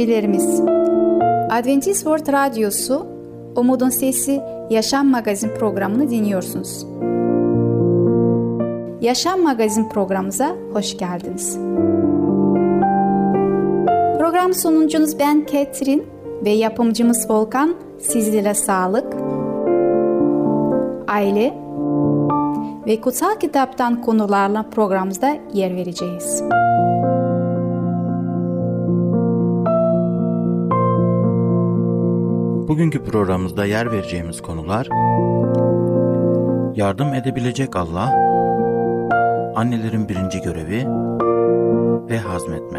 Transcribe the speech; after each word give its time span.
Dinleyicilerimiz, 0.00 0.60
Adventist 1.50 2.00
World 2.00 2.32
Radyosu 2.32 3.06
Umutun 3.56 3.88
Sesi 3.88 4.40
Yaşam 4.70 5.06
Magazin 5.06 5.48
programını 5.48 6.10
dinliyorsunuz. 6.10 6.86
Yaşam 9.00 9.42
Magazin 9.42 9.88
programımıza 9.88 10.56
hoş 10.72 10.98
geldiniz. 10.98 11.58
Program 14.18 14.54
sunucunuz 14.54 15.18
ben 15.18 15.46
Ketrin 15.46 16.06
ve 16.44 16.50
yapımcımız 16.50 17.30
Volkan 17.30 17.74
sizlere 17.98 18.54
sağlık, 18.54 19.14
aile 21.08 21.54
ve 22.86 23.00
kutsal 23.00 23.34
kitaptan 23.40 24.02
konularla 24.02 24.62
programımızda 24.70 25.36
yer 25.52 25.76
vereceğiz. 25.76 26.42
Bugünkü 32.70 33.04
programımızda 33.04 33.64
yer 33.64 33.92
vereceğimiz 33.92 34.42
konular 34.42 34.86
Yardım 36.76 37.14
edebilecek 37.14 37.76
Allah 37.76 38.10
Annelerin 39.56 40.08
birinci 40.08 40.40
görevi 40.40 40.86
ve 42.10 42.18
hazmetme. 42.18 42.78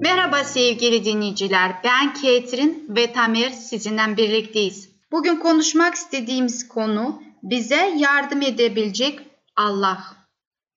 Merhaba 0.00 0.44
sevgili 0.44 1.04
dinleyiciler. 1.04 1.72
Ben 1.84 2.14
Ketrin 2.14 2.86
ve 2.88 3.12
Tamer 3.12 3.50
sizinle 3.50 4.16
birlikteyiz. 4.16 4.88
Bugün 5.12 5.36
konuşmak 5.36 5.94
istediğimiz 5.94 6.68
konu 6.68 7.27
bize 7.42 7.94
yardım 7.96 8.42
edebilecek 8.42 9.20
Allah. 9.56 10.04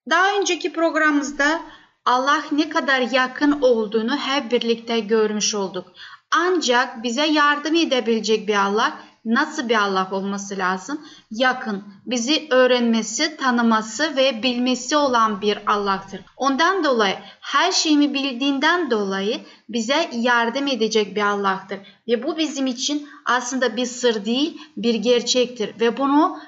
Daha 0.10 0.38
önceki 0.40 0.74
programımızda 0.74 1.62
Allah 2.06 2.44
ne 2.52 2.70
kadar 2.70 3.00
yakın 3.00 3.62
olduğunu 3.62 4.18
hep 4.18 4.52
birlikte 4.52 5.00
görmüş 5.00 5.56
olduk. 5.56 5.94
Ancak 6.32 7.04
bize 7.04 7.26
yardım 7.26 7.76
edebilecek 7.76 8.48
bir 8.48 8.56
Allah 8.56 8.98
nasıl 9.26 9.70
bir 9.70 9.76
Allah 9.76 10.10
olması 10.12 10.58
lazım? 10.58 11.02
Yakın, 11.32 11.84
bizi 12.06 12.48
öğrenmesi, 12.52 13.38
tanıması 13.38 14.16
ve 14.16 14.44
bilmesi 14.44 14.96
olan 14.96 15.42
bir 15.42 15.60
Allah'tır. 15.68 16.22
Ondan 16.38 16.84
dolayı 16.84 17.16
her 17.42 17.72
şeyimi 17.72 18.14
bildiğinden 18.14 18.92
dolayı 18.92 19.40
bize 19.70 20.10
yardım 20.14 20.68
edecek 20.68 21.16
bir 21.16 21.22
Allah'tır. 21.22 21.80
Ve 22.08 22.24
bu 22.24 22.38
bizim 22.38 22.68
için 22.68 23.10
aslında 23.26 23.76
bir 23.76 23.86
sır 23.86 24.26
değil, 24.26 24.62
bir 24.78 24.96
gerçektir. 24.96 25.80
Ve 25.80 25.98
bunu 25.98 26.40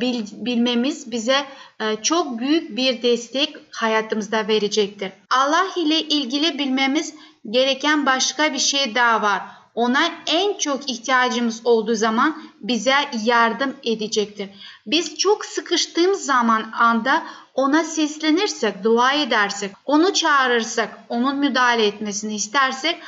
bil, 0.00 0.26
bilmemiz 0.32 1.10
bize 1.12 1.44
e, 1.80 1.96
çok 2.02 2.38
büyük 2.38 2.76
bir 2.76 3.02
destek 3.02 3.56
hayatımızda 3.70 4.48
verecektir. 4.48 5.12
Allah 5.30 5.66
ile 5.76 6.00
ilgili 6.00 6.58
bilmemiz 6.58 7.14
gereken 7.50 8.06
başka 8.06 8.52
bir 8.52 8.58
şey 8.58 8.94
daha 8.94 9.22
var 9.22 9.42
ona 9.78 10.00
en 10.26 10.58
çok 10.58 10.90
ihtiyacımız 10.90 11.60
olduğu 11.64 11.94
zaman 11.94 12.42
bize 12.60 12.94
yardım 13.24 13.76
edecektir. 13.84 14.48
Biz 14.86 15.18
çok 15.18 15.44
sıkıştığımız 15.44 16.24
zaman 16.24 16.70
anda 16.78 17.22
ona 17.54 17.84
seslenirsek, 17.84 18.84
dua 18.84 19.12
edersek, 19.12 19.72
onu 19.86 20.12
çağırırsak, 20.12 20.98
onun 21.08 21.36
müdahale 21.36 21.86
etmesini 21.86 22.34
istersek 22.34 22.98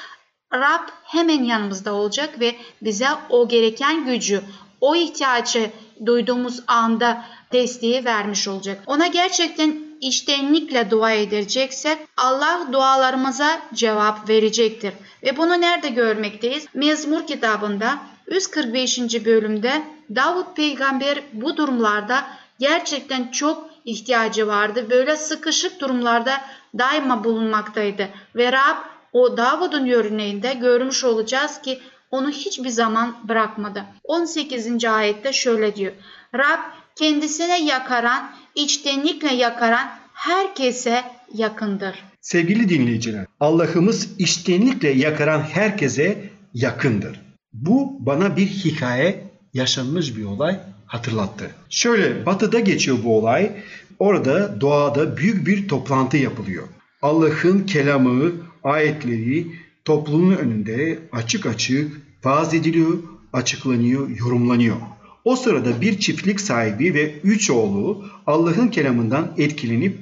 Rab 0.55 0.89
hemen 1.05 1.45
yanımızda 1.45 1.95
olacak 1.95 2.41
ve 2.41 2.57
bize 2.83 3.09
o 3.31 3.49
gereken 3.49 4.05
gücü, 4.05 4.43
o 4.81 4.97
ihtiyacı 4.97 5.71
duyduğumuz 6.07 6.63
anda 6.67 7.25
desteği 7.53 8.05
vermiş 8.05 8.49
olacak. 8.49 8.83
Ona 8.87 9.07
gerçekten 9.07 9.77
içtenlikle 10.01 10.91
dua 10.91 11.13
edeceksek 11.13 11.99
Allah 12.17 12.69
dualarımıza 12.73 13.61
cevap 13.75 14.29
verecektir. 14.29 14.93
Ve 15.23 15.37
bunu 15.37 15.61
nerede 15.61 15.89
görmekteyiz? 15.89 16.67
Mezmur 16.75 17.27
kitabında 17.27 17.99
145. 18.31 18.99
bölümde 19.25 19.83
Davut 20.15 20.57
peygamber 20.57 21.23
bu 21.33 21.57
durumlarda 21.57 22.27
gerçekten 22.59 23.31
çok 23.31 23.71
ihtiyacı 23.85 24.47
vardı. 24.47 24.87
Böyle 24.91 25.17
sıkışık 25.17 25.81
durumlarda 25.81 26.41
daima 26.79 27.25
bulunmaktaydı. 27.25 28.09
Ve 28.37 28.53
Rab 28.53 28.77
o 29.13 29.37
Davud'un 29.37 29.89
örneğinde 29.89 30.53
görmüş 30.53 31.05
olacağız 31.05 31.63
ki 31.63 31.81
onu 32.11 32.31
hiçbir 32.31 32.69
zaman 32.69 33.17
bırakmadı. 33.29 33.85
18. 34.05 34.85
ayette 34.85 35.33
şöyle 35.33 35.77
diyor. 35.77 35.93
Rab 36.35 36.61
kendisine 36.97 37.65
yakaran, 37.65 38.31
içtenlikle 38.55 39.35
yakaran 39.35 39.89
herkese 40.13 41.05
yakındır. 41.35 41.95
Sevgili 42.21 42.69
dinleyiciler, 42.69 43.27
Allah'ımız 43.41 44.21
içtenlikle 44.21 44.89
yakaran 44.89 45.41
herkese 45.41 46.31
yakındır. 46.55 47.21
Bu 47.53 47.97
bana 48.07 48.37
bir 48.37 48.47
hikaye, 48.47 49.25
yaşanmış 49.55 50.17
bir 50.17 50.25
olay 50.25 50.61
hatırlattı. 50.87 51.51
Şöyle 51.71 52.27
batıda 52.27 52.61
geçiyor 52.61 52.99
bu 53.05 53.19
olay. 53.19 53.53
Orada 53.99 54.61
doğada 54.61 55.17
büyük 55.17 55.47
bir 55.47 55.69
toplantı 55.69 56.17
yapılıyor. 56.17 56.69
Allah'ın 57.03 57.67
kelamı, 57.67 58.33
ayetleri 58.65 59.47
toplumun 59.85 60.37
önünde 60.37 60.99
açık 61.13 61.47
açık 61.47 62.01
vaaz 62.25 62.55
ediliyor, 62.55 62.99
açıklanıyor, 63.33 64.09
yorumlanıyor. 64.09 64.77
O 65.25 65.37
sırada 65.37 65.81
bir 65.81 65.99
çiftlik 65.99 66.41
sahibi 66.41 66.95
ve 66.95 67.15
üç 67.25 67.51
oğlu 67.51 68.05
Allah'ın 68.27 68.69
kelamından 68.69 69.35
etkilenip 69.39 69.97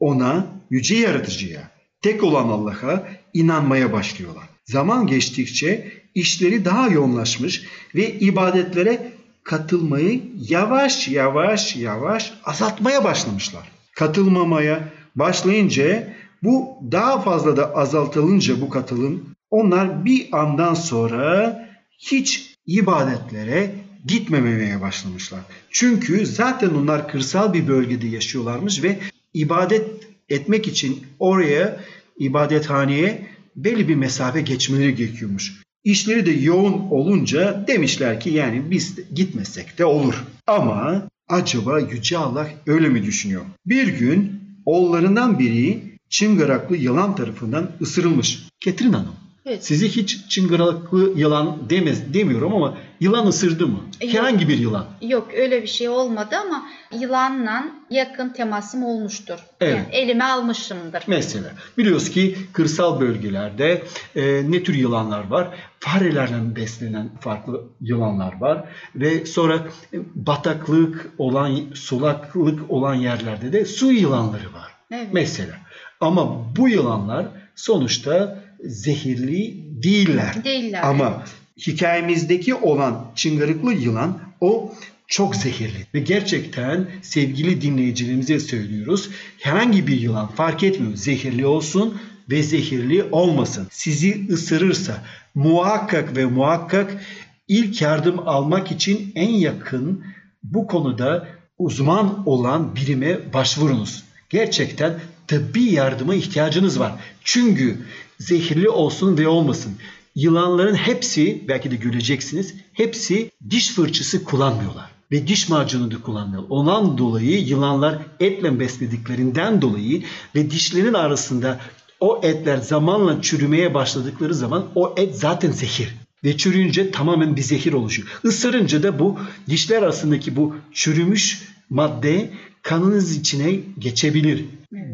ona, 0.00 0.46
yüce 0.70 0.96
yaratıcıya, 0.96 1.70
tek 2.02 2.24
olan 2.24 2.48
Allah'a 2.48 3.08
inanmaya 3.34 3.92
başlıyorlar. 3.92 4.44
Zaman 4.64 5.06
geçtikçe 5.06 5.92
işleri 6.14 6.64
daha 6.64 6.88
yoğunlaşmış 6.88 7.64
ve 7.94 8.12
ibadetlere 8.12 9.12
katılmayı 9.44 10.22
yavaş 10.48 11.08
yavaş 11.08 11.76
yavaş 11.76 12.32
azaltmaya 12.44 13.04
başlamışlar. 13.04 13.70
Katılmamaya 13.94 14.88
başlayınca 15.16 16.14
bu 16.42 16.68
daha 16.92 17.20
fazla 17.20 17.56
da 17.56 17.76
azaltılınca 17.76 18.60
bu 18.60 18.68
katılım 18.68 19.34
onlar 19.50 20.04
bir 20.04 20.28
andan 20.32 20.74
sonra 20.74 21.58
hiç 21.98 22.54
ibadetlere 22.66 23.74
gitmemeye 24.06 24.80
başlamışlar. 24.80 25.40
Çünkü 25.70 26.26
zaten 26.26 26.70
onlar 26.70 27.08
kırsal 27.08 27.52
bir 27.52 27.68
bölgede 27.68 28.06
yaşıyorlarmış 28.06 28.82
ve 28.82 28.98
ibadet 29.34 29.88
etmek 30.28 30.68
için 30.68 31.02
oraya 31.18 31.80
ibadethaneye 32.18 33.26
belli 33.56 33.88
bir 33.88 33.94
mesafe 33.94 34.40
geçmeleri 34.40 34.94
gerekiyormuş. 34.94 35.62
İşleri 35.84 36.26
de 36.26 36.30
yoğun 36.30 36.72
olunca 36.90 37.64
demişler 37.66 38.20
ki 38.20 38.30
yani 38.30 38.70
biz 38.70 38.96
gitmesek 39.14 39.78
de 39.78 39.84
olur. 39.84 40.24
Ama 40.46 41.08
acaba 41.28 41.80
Yüce 41.80 42.18
Allah 42.18 42.48
öyle 42.66 42.88
mi 42.88 43.02
düşünüyor? 43.02 43.42
Bir 43.66 43.86
gün 43.86 44.40
oğullarından 44.66 45.38
biri 45.38 45.91
çıngıraklı 46.12 46.76
yılan 46.76 47.16
tarafından 47.16 47.70
ısırılmış. 47.80 48.46
Ketrin 48.60 48.92
Hanım 48.92 49.14
Evet. 49.46 49.64
Sizi 49.64 49.88
hiç 49.88 50.28
çıngıraklı 50.28 51.12
yılan 51.16 51.70
demez 51.70 52.14
demiyorum 52.14 52.54
ama 52.54 52.78
yılan 53.00 53.26
ısırdı 53.26 53.66
mı? 53.66 53.80
Yok. 54.02 54.14
Herhangi 54.14 54.48
bir 54.48 54.58
yılan. 54.58 54.86
Yok 55.00 55.28
öyle 55.36 55.62
bir 55.62 55.66
şey 55.68 55.88
olmadı 55.88 56.36
ama 56.46 56.68
yılanla 57.00 57.64
yakın 57.90 58.28
temasım 58.28 58.84
olmuştur. 58.84 59.38
Evet. 59.60 59.76
Yani 59.76 59.86
elime 59.92 60.24
almışımdır. 60.24 61.02
Mesela 61.06 61.52
biliyoruz 61.78 62.10
ki 62.10 62.36
kırsal 62.52 63.00
bölgelerde 63.00 63.82
e, 64.16 64.50
ne 64.50 64.62
tür 64.62 64.74
yılanlar 64.74 65.26
var? 65.26 65.48
Farelerle 65.80 66.56
beslenen 66.56 67.10
farklı 67.20 67.64
yılanlar 67.80 68.40
var 68.40 68.64
ve 68.94 69.26
sonra 69.26 69.56
e, 69.92 69.98
bataklık 70.14 71.10
olan 71.18 71.60
sulaklık 71.74 72.70
olan 72.70 72.94
yerlerde 72.94 73.52
de 73.52 73.64
su 73.64 73.92
yılanları 73.92 74.52
var. 74.52 74.72
Evet. 74.90 75.08
Mesela 75.12 75.61
ama 76.02 76.56
bu 76.56 76.68
yılanlar 76.68 77.26
sonuçta 77.54 78.44
zehirli 78.64 79.64
değiller. 79.82 80.44
Değiller. 80.44 80.82
Ama 80.82 81.24
hikayemizdeki 81.66 82.54
olan 82.54 83.12
çıngırıklı 83.14 83.72
yılan 83.72 84.18
o 84.40 84.74
çok 85.06 85.36
zehirli. 85.36 85.86
Ve 85.94 86.00
gerçekten 86.00 86.86
sevgili 87.02 87.60
dinleyicilerimize 87.60 88.40
söylüyoruz. 88.40 89.10
Herhangi 89.40 89.86
bir 89.86 90.00
yılan 90.00 90.26
fark 90.26 90.62
etmiyor. 90.62 90.94
Zehirli 90.96 91.46
olsun 91.46 92.00
ve 92.30 92.42
zehirli 92.42 93.02
olmasın. 93.02 93.66
Sizi 93.70 94.26
ısırırsa 94.30 95.04
muhakkak 95.34 96.16
ve 96.16 96.24
muhakkak 96.24 97.04
ilk 97.48 97.82
yardım 97.82 98.28
almak 98.28 98.70
için 98.72 99.12
en 99.14 99.30
yakın 99.30 100.04
bu 100.42 100.66
konuda 100.66 101.28
uzman 101.58 102.28
olan 102.28 102.76
birime 102.76 103.32
başvurunuz. 103.32 104.04
Gerçekten 104.30 105.00
tıbbi 105.26 105.62
yardıma 105.62 106.14
ihtiyacınız 106.14 106.80
var. 106.80 106.92
Çünkü 107.24 107.78
zehirli 108.18 108.68
olsun 108.68 109.18
ve 109.18 109.28
olmasın. 109.28 109.72
Yılanların 110.14 110.74
hepsi 110.74 111.44
belki 111.48 111.70
de 111.70 111.76
göreceksiniz 111.76 112.54
hepsi 112.72 113.30
diş 113.50 113.70
fırçası 113.70 114.24
kullanmıyorlar 114.24 114.90
ve 115.12 115.26
diş 115.26 115.48
macunu 115.48 115.90
da 115.90 116.02
kullanmıyor. 116.02 116.42
Ondan 116.50 116.98
dolayı 116.98 117.40
yılanlar 117.40 117.98
etle 118.20 118.60
beslediklerinden 118.60 119.62
dolayı 119.62 120.02
ve 120.34 120.50
dişlerin 120.50 120.94
arasında 120.94 121.60
o 122.00 122.20
etler 122.22 122.56
zamanla 122.56 123.22
çürümeye 123.22 123.74
başladıkları 123.74 124.34
zaman 124.34 124.66
o 124.74 124.94
et 124.96 125.16
zaten 125.16 125.50
zehir. 125.50 125.94
Ve 126.24 126.36
çürüyünce 126.36 126.90
tamamen 126.90 127.36
bir 127.36 127.42
zehir 127.42 127.72
oluşuyor. 127.72 128.08
Isırınca 128.24 128.82
da 128.82 128.98
bu 128.98 129.18
dişler 129.48 129.82
arasındaki 129.82 130.36
bu 130.36 130.56
çürümüş 130.72 131.42
madde 131.70 132.30
kanınız 132.62 133.16
içine 133.16 133.60
geçebilir. 133.78 134.44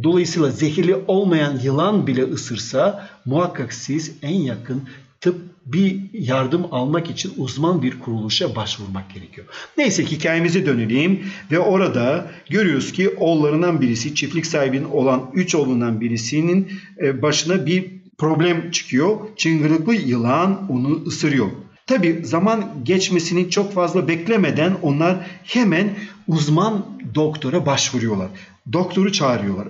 Dolayısıyla 0.02 0.50
zehirli 0.50 0.96
olmayan 1.06 1.60
yılan 1.62 2.06
bile 2.06 2.22
ısırsa 2.22 3.08
muhakkak 3.24 3.72
siz 3.72 4.12
en 4.22 4.34
yakın 4.34 4.82
tıp 5.20 5.36
bir 5.66 6.00
yardım 6.12 6.66
almak 6.70 7.10
için 7.10 7.32
uzman 7.36 7.82
bir 7.82 7.98
kuruluşa 7.98 8.56
başvurmak 8.56 9.14
gerekiyor. 9.14 9.46
Neyse 9.76 10.04
hikayemize 10.04 10.66
dönelim 10.66 11.20
ve 11.50 11.58
orada 11.58 12.30
görüyoruz 12.50 12.92
ki 12.92 13.08
oğullarından 13.08 13.80
birisi 13.80 14.14
çiftlik 14.14 14.46
sahibinin 14.46 14.84
olan 14.84 15.30
üç 15.34 15.54
oğlundan 15.54 16.00
birisinin 16.00 16.68
e, 17.02 17.22
başına 17.22 17.66
bir 17.66 17.90
problem 18.18 18.70
çıkıyor. 18.70 19.16
Çıngırıklı 19.36 19.94
yılan 19.94 20.72
onu 20.72 21.02
ısırıyor. 21.06 21.46
Tabi 21.86 22.20
zaman 22.24 22.64
geçmesini 22.82 23.50
çok 23.50 23.72
fazla 23.72 24.08
beklemeden 24.08 24.74
onlar 24.82 25.16
hemen 25.44 25.90
uzman 26.28 26.86
doktora 27.14 27.66
başvuruyorlar. 27.66 28.28
Doktoru 28.72 29.12
çağırıyorlar. 29.12 29.68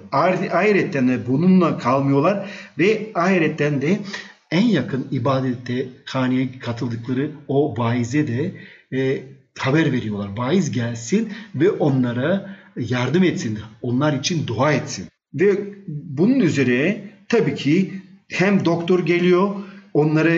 Ayrıca 0.52 1.08
de 1.08 1.26
bununla 1.26 1.78
kalmıyorlar 1.78 2.50
ve 2.78 3.10
ayrıca 3.14 3.82
de 3.82 3.98
en 4.50 4.62
yakın 4.62 5.06
ibadette 5.10 5.86
haneye 6.04 6.58
katıldıkları 6.58 7.30
o 7.48 7.74
vaize 7.78 8.28
de 8.28 8.52
e, 8.98 9.22
haber 9.58 9.92
veriyorlar. 9.92 10.28
Vaiz 10.36 10.70
gelsin 10.70 11.32
ve 11.54 11.70
onlara 11.70 12.56
yardım 12.76 13.24
etsin. 13.24 13.58
Onlar 13.82 14.12
için 14.12 14.46
dua 14.46 14.72
etsin. 14.72 15.06
Ve 15.34 15.50
bunun 15.88 16.40
üzere 16.40 17.00
tabii 17.28 17.54
ki 17.54 17.92
hem 18.28 18.64
doktor 18.64 19.06
geliyor 19.06 19.50
onlara 19.94 20.32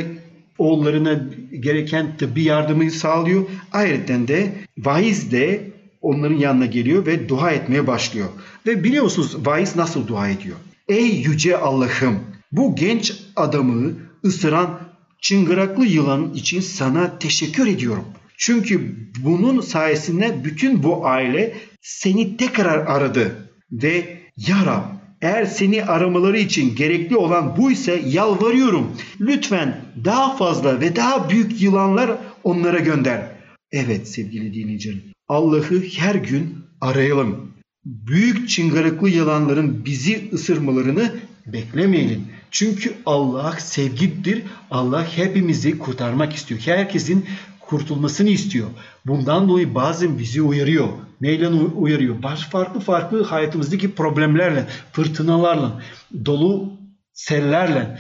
oğullarına 0.58 1.20
gereken 1.60 2.16
tıbbi 2.16 2.42
yardımı 2.42 2.90
sağlıyor. 2.90 3.44
Ayrıca 3.72 4.28
de 4.28 4.52
vaiz 4.78 5.32
de 5.32 5.69
onların 6.00 6.36
yanına 6.36 6.66
geliyor 6.66 7.06
ve 7.06 7.28
dua 7.28 7.50
etmeye 7.50 7.86
başlıyor. 7.86 8.28
Ve 8.66 8.84
biliyorsunuz 8.84 9.46
vaiz 9.46 9.76
nasıl 9.76 10.06
dua 10.06 10.28
ediyor? 10.28 10.56
Ey 10.88 11.06
yüce 11.06 11.56
Allah'ım 11.56 12.18
bu 12.52 12.76
genç 12.76 13.14
adamı 13.36 13.92
ısıran 14.24 14.80
çıngıraklı 15.20 15.86
yılan 15.86 16.34
için 16.34 16.60
sana 16.60 17.18
teşekkür 17.18 17.66
ediyorum. 17.66 18.04
Çünkü 18.36 18.96
bunun 19.24 19.60
sayesinde 19.60 20.44
bütün 20.44 20.82
bu 20.82 21.06
aile 21.06 21.56
seni 21.82 22.36
tekrar 22.36 22.78
aradı 22.78 23.48
ve 23.72 24.20
ya 24.36 24.66
Rab 24.66 24.84
eğer 25.22 25.44
seni 25.44 25.84
aramaları 25.84 26.38
için 26.38 26.76
gerekli 26.76 27.16
olan 27.16 27.56
bu 27.56 27.70
ise 27.70 28.02
yalvarıyorum. 28.06 28.96
Lütfen 29.20 29.84
daha 30.04 30.36
fazla 30.36 30.80
ve 30.80 30.96
daha 30.96 31.30
büyük 31.30 31.62
yılanlar 31.62 32.10
onlara 32.44 32.78
gönder. 32.78 33.26
Evet 33.72 34.08
sevgili 34.08 34.54
dinleyicilerim. 34.54 35.02
Allah'ı 35.30 35.82
her 35.96 36.14
gün 36.14 36.58
arayalım. 36.80 37.50
Büyük 37.84 38.48
çıngıraklı 38.48 39.08
yılanların 39.08 39.84
bizi 39.84 40.30
ısırmalarını 40.32 41.12
beklemeyelim. 41.46 42.24
Çünkü 42.50 42.94
Allah 43.06 43.52
sevgidir. 43.58 44.42
Allah 44.70 45.06
hepimizi 45.16 45.78
kurtarmak 45.78 46.32
istiyor. 46.32 46.60
Herkesin 46.64 47.26
kurtulmasını 47.60 48.28
istiyor. 48.28 48.68
Bundan 49.06 49.48
dolayı 49.48 49.74
bazen 49.74 50.18
bizi 50.18 50.42
uyarıyor. 50.42 50.88
Neyle 51.20 51.48
uyarıyor? 51.48 52.22
Baş 52.22 52.40
farklı 52.40 52.80
farklı 52.80 53.24
hayatımızdaki 53.24 53.94
problemlerle, 53.94 54.66
fırtınalarla, 54.92 55.82
dolu 56.24 56.72
sellerle, 57.12 57.98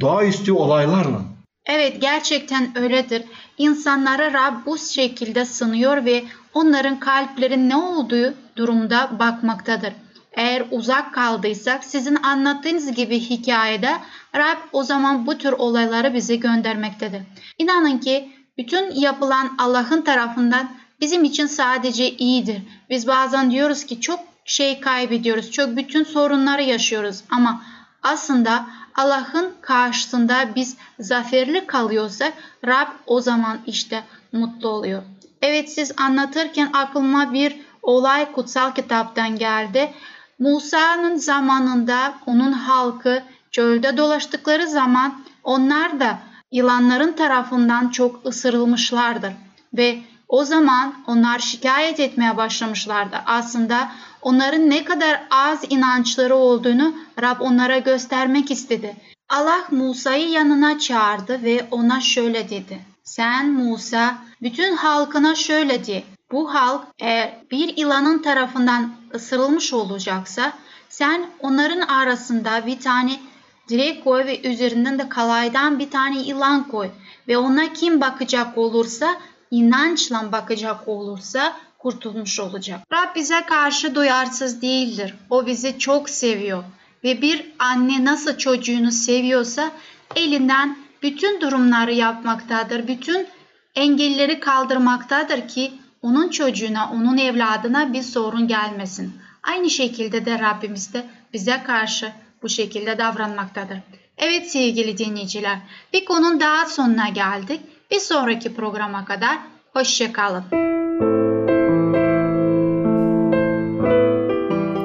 doğaüstü 0.00 0.52
olaylarla. 0.52 1.29
Evet 1.72 2.00
gerçekten 2.00 2.78
öyledir. 2.78 3.22
İnsanlara 3.58 4.32
Rab 4.32 4.66
bu 4.66 4.78
şekilde 4.78 5.44
sınıyor 5.44 6.04
ve 6.04 6.24
onların 6.54 7.00
kalplerin 7.00 7.68
ne 7.68 7.76
olduğu 7.76 8.34
durumda 8.56 9.10
bakmaktadır. 9.18 9.92
Eğer 10.32 10.64
uzak 10.70 11.14
kaldıysak 11.14 11.84
sizin 11.84 12.16
anlattığınız 12.16 12.92
gibi 12.92 13.20
hikayede 13.20 13.92
Rab 14.36 14.58
o 14.72 14.82
zaman 14.82 15.26
bu 15.26 15.38
tür 15.38 15.52
olayları 15.52 16.14
bize 16.14 16.36
göndermektedir. 16.36 17.22
İnanın 17.58 17.98
ki 17.98 18.32
bütün 18.58 18.90
yapılan 18.90 19.56
Allah'ın 19.58 20.02
tarafından 20.02 20.70
bizim 21.00 21.24
için 21.24 21.46
sadece 21.46 22.10
iyidir. 22.10 22.62
Biz 22.90 23.06
bazen 23.06 23.50
diyoruz 23.50 23.84
ki 23.84 24.00
çok 24.00 24.20
şey 24.44 24.80
kaybediyoruz, 24.80 25.50
çok 25.50 25.76
bütün 25.76 26.04
sorunları 26.04 26.62
yaşıyoruz 26.62 27.24
ama 27.30 27.62
aslında 28.02 28.66
Allah'ın 28.94 29.54
karşısında 29.60 30.54
biz 30.54 30.76
zaferli 31.00 31.66
kalıyorsak 31.66 32.32
Rab 32.66 32.88
o 33.06 33.20
zaman 33.20 33.58
işte 33.66 34.04
mutlu 34.32 34.68
oluyor. 34.68 35.02
Evet 35.42 35.72
siz 35.72 35.92
anlatırken 35.96 36.70
aklıma 36.72 37.32
bir 37.32 37.60
olay 37.82 38.32
kutsal 38.32 38.74
kitaptan 38.74 39.38
geldi. 39.38 39.92
Musa'nın 40.38 41.16
zamanında 41.16 42.14
onun 42.26 42.52
halkı 42.52 43.22
çölde 43.50 43.96
dolaştıkları 43.96 44.68
zaman 44.68 45.22
onlar 45.44 46.00
da 46.00 46.18
yılanların 46.52 47.12
tarafından 47.12 47.88
çok 47.88 48.26
ısırılmışlardır 48.26 49.32
ve 49.74 49.98
o 50.28 50.44
zaman 50.44 50.94
onlar 51.06 51.38
şikayet 51.38 52.00
etmeye 52.00 52.36
başlamışlardı. 52.36 53.16
Aslında 53.26 53.92
onların 54.22 54.70
ne 54.70 54.84
kadar 54.84 55.22
az 55.30 55.64
inançları 55.68 56.36
olduğunu 56.36 56.94
Rab 57.22 57.40
onlara 57.40 57.78
göstermek 57.78 58.50
istedi. 58.50 58.96
Allah 59.28 59.64
Musa'yı 59.70 60.28
yanına 60.28 60.78
çağırdı 60.78 61.42
ve 61.42 61.66
ona 61.70 62.00
şöyle 62.00 62.50
dedi. 62.50 62.80
Sen 63.04 63.50
Musa 63.50 64.14
bütün 64.42 64.76
halkına 64.76 65.34
şöyle 65.34 65.86
de. 65.86 66.02
Bu 66.32 66.54
halk 66.54 66.84
eğer 66.98 67.34
bir 67.50 67.76
yılanın 67.76 68.18
tarafından 68.18 68.92
ısırılmış 69.14 69.72
olacaksa 69.72 70.52
sen 70.88 71.26
onların 71.40 71.80
arasında 71.80 72.66
bir 72.66 72.80
tane 72.80 73.20
direk 73.68 74.04
koy 74.04 74.24
ve 74.26 74.48
üzerinden 74.48 74.98
de 74.98 75.08
kalaydan 75.08 75.78
bir 75.78 75.90
tane 75.90 76.22
yılan 76.22 76.68
koy 76.68 76.88
ve 77.28 77.38
ona 77.38 77.72
kim 77.72 78.00
bakacak 78.00 78.58
olursa 78.58 79.16
inançla 79.50 80.32
bakacak 80.32 80.88
olursa 80.88 81.56
kurtulmuş 81.82 82.40
olacak. 82.40 82.80
Rab 82.92 83.16
bize 83.16 83.42
karşı 83.46 83.94
duyarsız 83.94 84.62
değildir. 84.62 85.14
O 85.30 85.46
bizi 85.46 85.78
çok 85.78 86.10
seviyor 86.10 86.64
ve 87.04 87.22
bir 87.22 87.52
anne 87.58 88.04
nasıl 88.04 88.38
çocuğunu 88.38 88.92
seviyorsa 88.92 89.70
elinden 90.16 90.76
bütün 91.02 91.40
durumları 91.40 91.92
yapmaktadır. 91.92 92.88
Bütün 92.88 93.26
engelleri 93.74 94.40
kaldırmaktadır 94.40 95.48
ki 95.48 95.72
onun 96.02 96.28
çocuğuna, 96.28 96.90
onun 96.92 97.18
evladına 97.18 97.92
bir 97.92 98.02
sorun 98.02 98.48
gelmesin. 98.48 99.12
Aynı 99.42 99.70
şekilde 99.70 100.26
de 100.26 100.38
Rabbimiz 100.38 100.94
de 100.94 101.06
bize 101.32 101.62
karşı 101.66 102.12
bu 102.42 102.48
şekilde 102.48 102.98
davranmaktadır. 102.98 103.78
Evet 104.18 104.50
sevgili 104.50 104.98
dinleyiciler, 104.98 105.58
bir 105.92 106.04
konun 106.04 106.40
daha 106.40 106.66
sonuna 106.66 107.08
geldik. 107.08 107.60
Bir 107.90 108.00
sonraki 108.00 108.54
programa 108.54 109.04
kadar 109.04 109.38
hoşçakalın. 109.72 110.79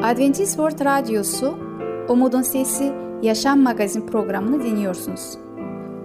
Adventist 0.05 0.51
World 0.55 0.85
Radyosu, 0.85 1.57
Umutun 2.09 2.41
Sesi 2.41 2.93
Yaşam 3.21 3.59
Magazin 3.59 4.07
programını 4.07 4.63
dinliyorsunuz. 4.63 5.37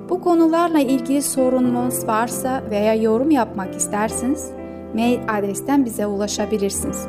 Bu 0.09 0.21
konularla 0.21 0.79
ilgili 0.79 1.23
sorununuz 1.23 2.07
varsa 2.07 2.63
veya 2.71 2.95
yorum 2.95 3.31
yapmak 3.31 3.77
isterseniz 3.77 4.51
mail 4.95 5.21
adresten 5.29 5.85
bize 5.85 6.07
ulaşabilirsiniz. 6.07 7.07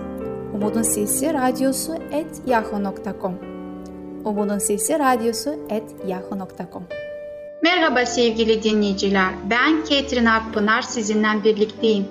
Umutun 0.56 0.82
Sesi 0.82 1.34
Radyosu 1.34 1.96
et 2.12 2.42
yahoo.com 2.48 3.34
Umutun 4.26 4.58
Sesi 4.58 5.00
Radyosu 5.00 5.50
et 5.70 5.84
yahoo.com 6.08 6.84
Merhaba 7.64 8.06
sevgili 8.06 8.64
dinleyiciler. 8.64 9.34
Ben 9.50 9.84
Ketrin 9.84 10.26
Akpınar 10.26 10.82
sizinle 10.82 11.44
birlikteyim. 11.44 12.06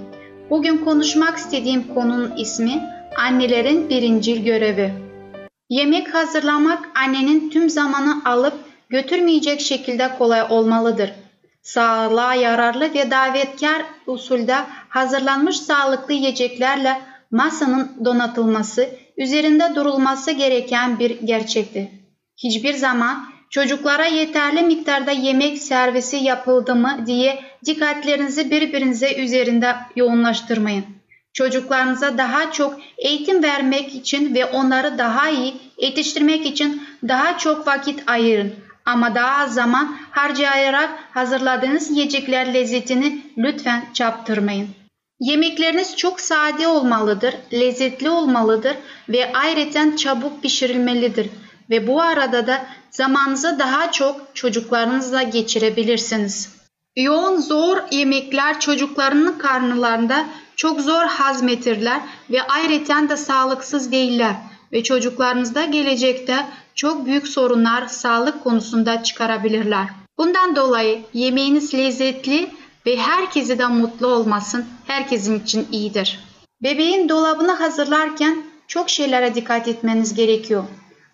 Bugün 0.50 0.84
konuşmak 0.84 1.36
istediğim 1.36 1.94
konunun 1.94 2.36
ismi 2.36 2.99
annelerin 3.20 3.88
birincil 3.88 4.44
görevi. 4.44 4.92
Yemek 5.70 6.14
hazırlamak 6.14 6.88
annenin 6.94 7.50
tüm 7.50 7.70
zamanı 7.70 8.22
alıp 8.24 8.54
götürmeyecek 8.88 9.60
şekilde 9.60 10.10
kolay 10.18 10.42
olmalıdır. 10.42 11.12
Sağlığa 11.62 12.34
yararlı 12.34 12.94
ve 12.94 13.10
davetkar 13.10 13.82
usulde 14.06 14.56
hazırlanmış 14.88 15.56
sağlıklı 15.56 16.14
yiyeceklerle 16.14 17.00
masanın 17.30 18.04
donatılması, 18.04 18.88
üzerinde 19.16 19.74
durulması 19.74 20.30
gereken 20.30 20.98
bir 20.98 21.20
gerçektir. 21.20 21.88
Hiçbir 22.36 22.74
zaman 22.74 23.24
çocuklara 23.50 24.04
yeterli 24.04 24.62
miktarda 24.62 25.10
yemek 25.10 25.58
servisi 25.58 26.16
yapıldı 26.16 26.74
mı 26.74 26.98
diye 27.06 27.38
dikkatlerinizi 27.66 28.50
birbirinize 28.50 29.14
üzerinde 29.14 29.74
yoğunlaştırmayın. 29.96 30.99
Çocuklarınıza 31.32 32.18
daha 32.18 32.52
çok 32.52 32.80
eğitim 32.98 33.42
vermek 33.42 33.94
için 33.94 34.34
ve 34.34 34.44
onları 34.44 34.98
daha 34.98 35.28
iyi 35.28 35.54
yetiştirmek 35.78 36.46
için 36.46 36.82
daha 37.08 37.38
çok 37.38 37.66
vakit 37.66 38.02
ayırın. 38.06 38.54
Ama 38.84 39.14
daha 39.14 39.42
az 39.42 39.54
zaman 39.54 39.96
harcayarak 40.10 40.90
hazırladığınız 41.10 41.90
yiyecekler 41.90 42.54
lezzetini 42.54 43.22
lütfen 43.38 43.84
çaptırmayın. 43.94 44.68
Yemekleriniz 45.20 45.96
çok 45.96 46.20
sade 46.20 46.68
olmalıdır, 46.68 47.34
lezzetli 47.52 48.10
olmalıdır 48.10 48.76
ve 49.08 49.32
ayrıca 49.34 49.96
çabuk 49.96 50.42
pişirilmelidir. 50.42 51.30
Ve 51.70 51.86
bu 51.86 52.02
arada 52.02 52.46
da 52.46 52.66
zamanınızı 52.90 53.58
daha 53.58 53.92
çok 53.92 54.20
çocuklarınızla 54.34 55.22
geçirebilirsiniz. 55.22 56.60
Yoğun 56.96 57.40
zor 57.40 57.78
yemekler 57.90 58.60
çocuklarının 58.60 59.38
karnlarında 59.38 60.26
çok 60.60 60.80
zor 60.80 61.04
hazmetirler 61.04 62.00
ve 62.30 62.42
ayrıca 62.42 63.08
da 63.08 63.16
sağlıksız 63.16 63.92
değiller 63.92 64.34
ve 64.72 64.82
çocuklarınızda 64.82 65.64
gelecekte 65.64 66.46
çok 66.74 67.06
büyük 67.06 67.28
sorunlar 67.28 67.86
sağlık 67.86 68.44
konusunda 68.44 69.02
çıkarabilirler. 69.02 69.86
Bundan 70.18 70.56
dolayı 70.56 71.00
yemeğiniz 71.12 71.74
lezzetli 71.74 72.50
ve 72.86 72.96
herkesi 72.96 73.58
de 73.58 73.66
mutlu 73.66 74.06
olmasın 74.06 74.64
herkesin 74.86 75.40
için 75.40 75.68
iyidir. 75.72 76.20
Bebeğin 76.62 77.08
dolabını 77.08 77.52
hazırlarken 77.52 78.42
çok 78.68 78.90
şeylere 78.90 79.34
dikkat 79.34 79.68
etmeniz 79.68 80.14
gerekiyor. 80.14 80.64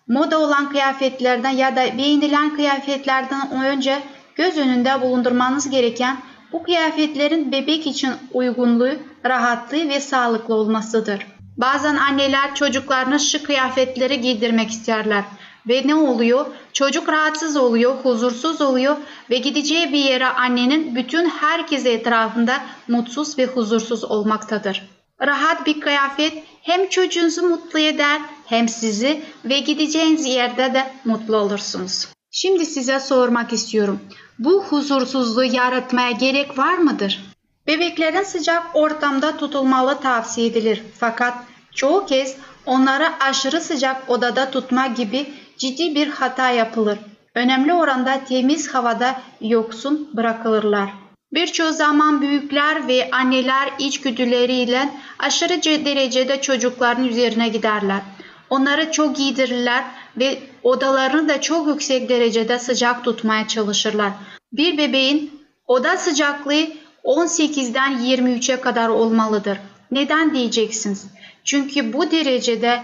Moda 0.07 0.39
olan 0.39 0.69
kıyafetlerden 0.69 1.49
ya 1.49 1.75
da 1.75 1.97
beğenilen 1.97 2.55
kıyafetlerden 2.55 3.51
önce 3.51 3.99
göz 4.35 4.57
önünde 4.57 5.01
bulundurmanız 5.01 5.69
gereken 5.69 6.17
bu 6.53 6.63
kıyafetlerin 6.63 7.51
bebek 7.51 7.87
için 7.87 8.11
uygunluğu, 8.33 8.93
rahatlığı 9.25 9.89
ve 9.89 9.99
sağlıklı 9.99 10.55
olmasıdır. 10.55 11.27
Bazen 11.57 11.95
anneler 11.95 12.55
çocuklarına 12.55 13.19
şu 13.19 13.43
kıyafetleri 13.43 14.21
giydirmek 14.21 14.69
isterler 14.69 15.23
ve 15.67 15.83
ne 15.85 15.95
oluyor? 15.95 16.45
Çocuk 16.73 17.09
rahatsız 17.09 17.57
oluyor, 17.57 17.95
huzursuz 18.03 18.61
oluyor 18.61 18.97
ve 19.29 19.37
gideceği 19.37 19.93
bir 19.93 20.03
yere 20.03 20.27
annenin 20.27 20.95
bütün 20.95 21.29
herkes 21.29 21.85
etrafında 21.85 22.61
mutsuz 22.87 23.37
ve 23.37 23.45
huzursuz 23.45 24.03
olmaktadır. 24.03 24.89
Rahat 25.21 25.65
bir 25.65 25.79
kıyafet 25.79 26.43
hem 26.61 26.89
çocuğunuzu 26.89 27.41
mutlu 27.41 27.79
eder 27.79 28.21
hem 28.45 28.69
sizi 28.69 29.21
ve 29.45 29.59
gideceğiniz 29.59 30.25
yerde 30.25 30.73
de 30.73 30.91
mutlu 31.05 31.37
olursunuz. 31.37 32.07
Şimdi 32.31 32.65
size 32.65 32.99
sormak 32.99 33.53
istiyorum. 33.53 33.99
Bu 34.39 34.63
huzursuzluğu 34.63 35.43
yaratmaya 35.43 36.11
gerek 36.11 36.57
var 36.57 36.77
mıdır? 36.77 37.26
Bebeklerin 37.67 38.23
sıcak 38.23 38.63
ortamda 38.73 39.37
tutulmalı 39.37 39.99
tavsiye 39.99 40.47
edilir. 40.47 40.83
Fakat 40.99 41.33
çoğu 41.75 42.05
kez 42.05 42.35
onları 42.65 43.07
aşırı 43.19 43.61
sıcak 43.61 44.09
odada 44.09 44.51
tutma 44.51 44.87
gibi 44.87 45.33
ciddi 45.57 45.95
bir 45.95 46.07
hata 46.07 46.49
yapılır. 46.49 46.99
Önemli 47.35 47.73
oranda 47.73 48.23
temiz 48.27 48.73
havada 48.73 49.21
yoksun 49.41 50.09
bırakılırlar. 50.13 50.89
Birçok 51.33 51.71
zaman 51.71 52.21
büyükler 52.21 52.87
ve 52.87 53.09
anneler 53.11 53.69
içgüdüleriyle 53.79 54.89
aşırı 55.19 55.63
derecede 55.63 56.41
çocukların 56.41 57.05
üzerine 57.05 57.49
giderler. 57.49 58.01
Onları 58.49 58.91
çok 58.91 59.15
giydirirler 59.15 59.83
ve 60.17 60.39
odalarını 60.63 61.29
da 61.29 61.41
çok 61.41 61.67
yüksek 61.67 62.09
derecede 62.09 62.59
sıcak 62.59 63.03
tutmaya 63.03 63.47
çalışırlar. 63.47 64.11
Bir 64.51 64.77
bebeğin 64.77 65.41
oda 65.67 65.97
sıcaklığı 65.97 66.67
18'den 67.07 67.97
23'e 67.97 68.61
kadar 68.61 68.89
olmalıdır. 68.89 69.57
Neden 69.91 70.33
diyeceksiniz? 70.33 71.07
Çünkü 71.43 71.93
bu 71.93 72.11
derecede 72.11 72.81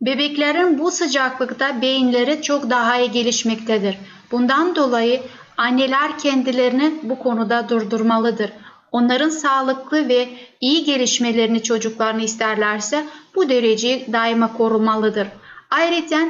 bebeklerin 0.00 0.78
bu 0.78 0.90
sıcaklıkta 0.90 1.82
beyinleri 1.82 2.42
çok 2.42 2.70
daha 2.70 2.98
iyi 2.98 3.10
gelişmektedir. 3.10 3.98
Bundan 4.30 4.76
dolayı 4.76 5.22
anneler 5.56 6.18
kendilerini 6.18 6.94
bu 7.02 7.18
konuda 7.18 7.68
durdurmalıdır. 7.68 8.50
Onların 8.92 9.28
sağlıklı 9.28 10.08
ve 10.08 10.28
iyi 10.60 10.84
gelişmelerini 10.84 11.62
çocuklarını 11.62 12.22
isterlerse 12.22 13.04
bu 13.34 13.48
dereceyi 13.48 14.12
daima 14.12 14.56
korumalıdır. 14.56 15.28
Ayrıca 15.70 16.28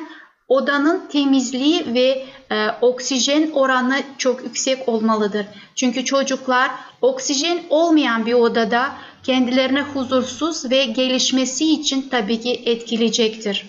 odanın 0.49 1.07
temizliği 1.09 1.95
ve 1.95 2.25
e, 2.51 2.69
oksijen 2.81 3.51
oranı 3.51 4.03
çok 4.19 4.45
yüksek 4.45 4.89
olmalıdır. 4.89 5.47
Çünkü 5.75 6.05
çocuklar 6.05 6.71
oksijen 7.01 7.59
olmayan 7.71 8.27
bir 8.27 8.35
odada 8.35 8.93
kendilerine 9.23 9.83
huzursuz 9.83 10.71
ve 10.71 10.85
gelişmesi 10.85 11.73
için 11.73 12.09
tabii 12.11 12.41
ki 12.41 12.63
etkileyecektir. 12.67 13.67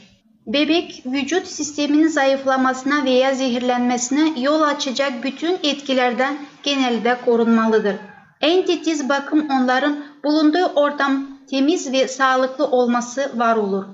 Bebek 0.47 1.03
vücut 1.05 1.47
sisteminin 1.47 2.07
zayıflamasına 2.07 3.05
veya 3.05 3.35
zehirlenmesine 3.35 4.41
yol 4.41 4.61
açacak 4.61 5.23
bütün 5.23 5.57
etkilerden 5.63 6.37
genelde 6.63 7.17
korunmalıdır. 7.25 7.95
En 8.41 8.65
titiz 8.65 9.09
bakım 9.09 9.49
onların 9.49 10.05
bulunduğu 10.23 10.65
ortam 10.65 11.27
temiz 11.49 11.91
ve 11.91 12.07
sağlıklı 12.07 12.65
olması 12.67 13.31
var 13.39 13.55
olur. 13.55 13.85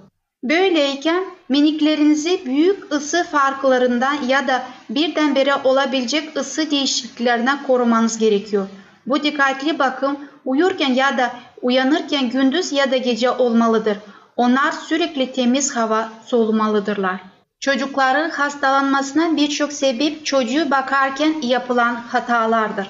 Böyleyken 0.43 1.23
miniklerinizi 1.49 2.45
büyük 2.45 2.93
ısı 2.93 3.23
farklarından 3.23 4.23
ya 4.27 4.47
da 4.47 4.63
birdenbire 4.89 5.55
olabilecek 5.63 6.37
ısı 6.37 6.71
değişikliklerinden 6.71 7.63
korumanız 7.63 8.17
gerekiyor. 8.17 8.67
Bu 9.05 9.23
dikkatli 9.23 9.79
bakım 9.79 10.19
uyurken 10.45 10.93
ya 10.93 11.17
da 11.17 11.31
uyanırken 11.61 12.29
gündüz 12.29 12.71
ya 12.71 12.91
da 12.91 12.97
gece 12.97 13.31
olmalıdır. 13.31 13.97
Onlar 14.35 14.71
sürekli 14.71 15.31
temiz 15.31 15.75
hava 15.75 16.09
solumalıdırlar. 16.25 17.19
Çocukların 17.59 18.29
hastalanmasına 18.29 19.35
birçok 19.37 19.73
sebep 19.73 20.25
çocuğu 20.25 20.71
bakarken 20.71 21.41
yapılan 21.41 21.95
hatalardır. 21.95 22.87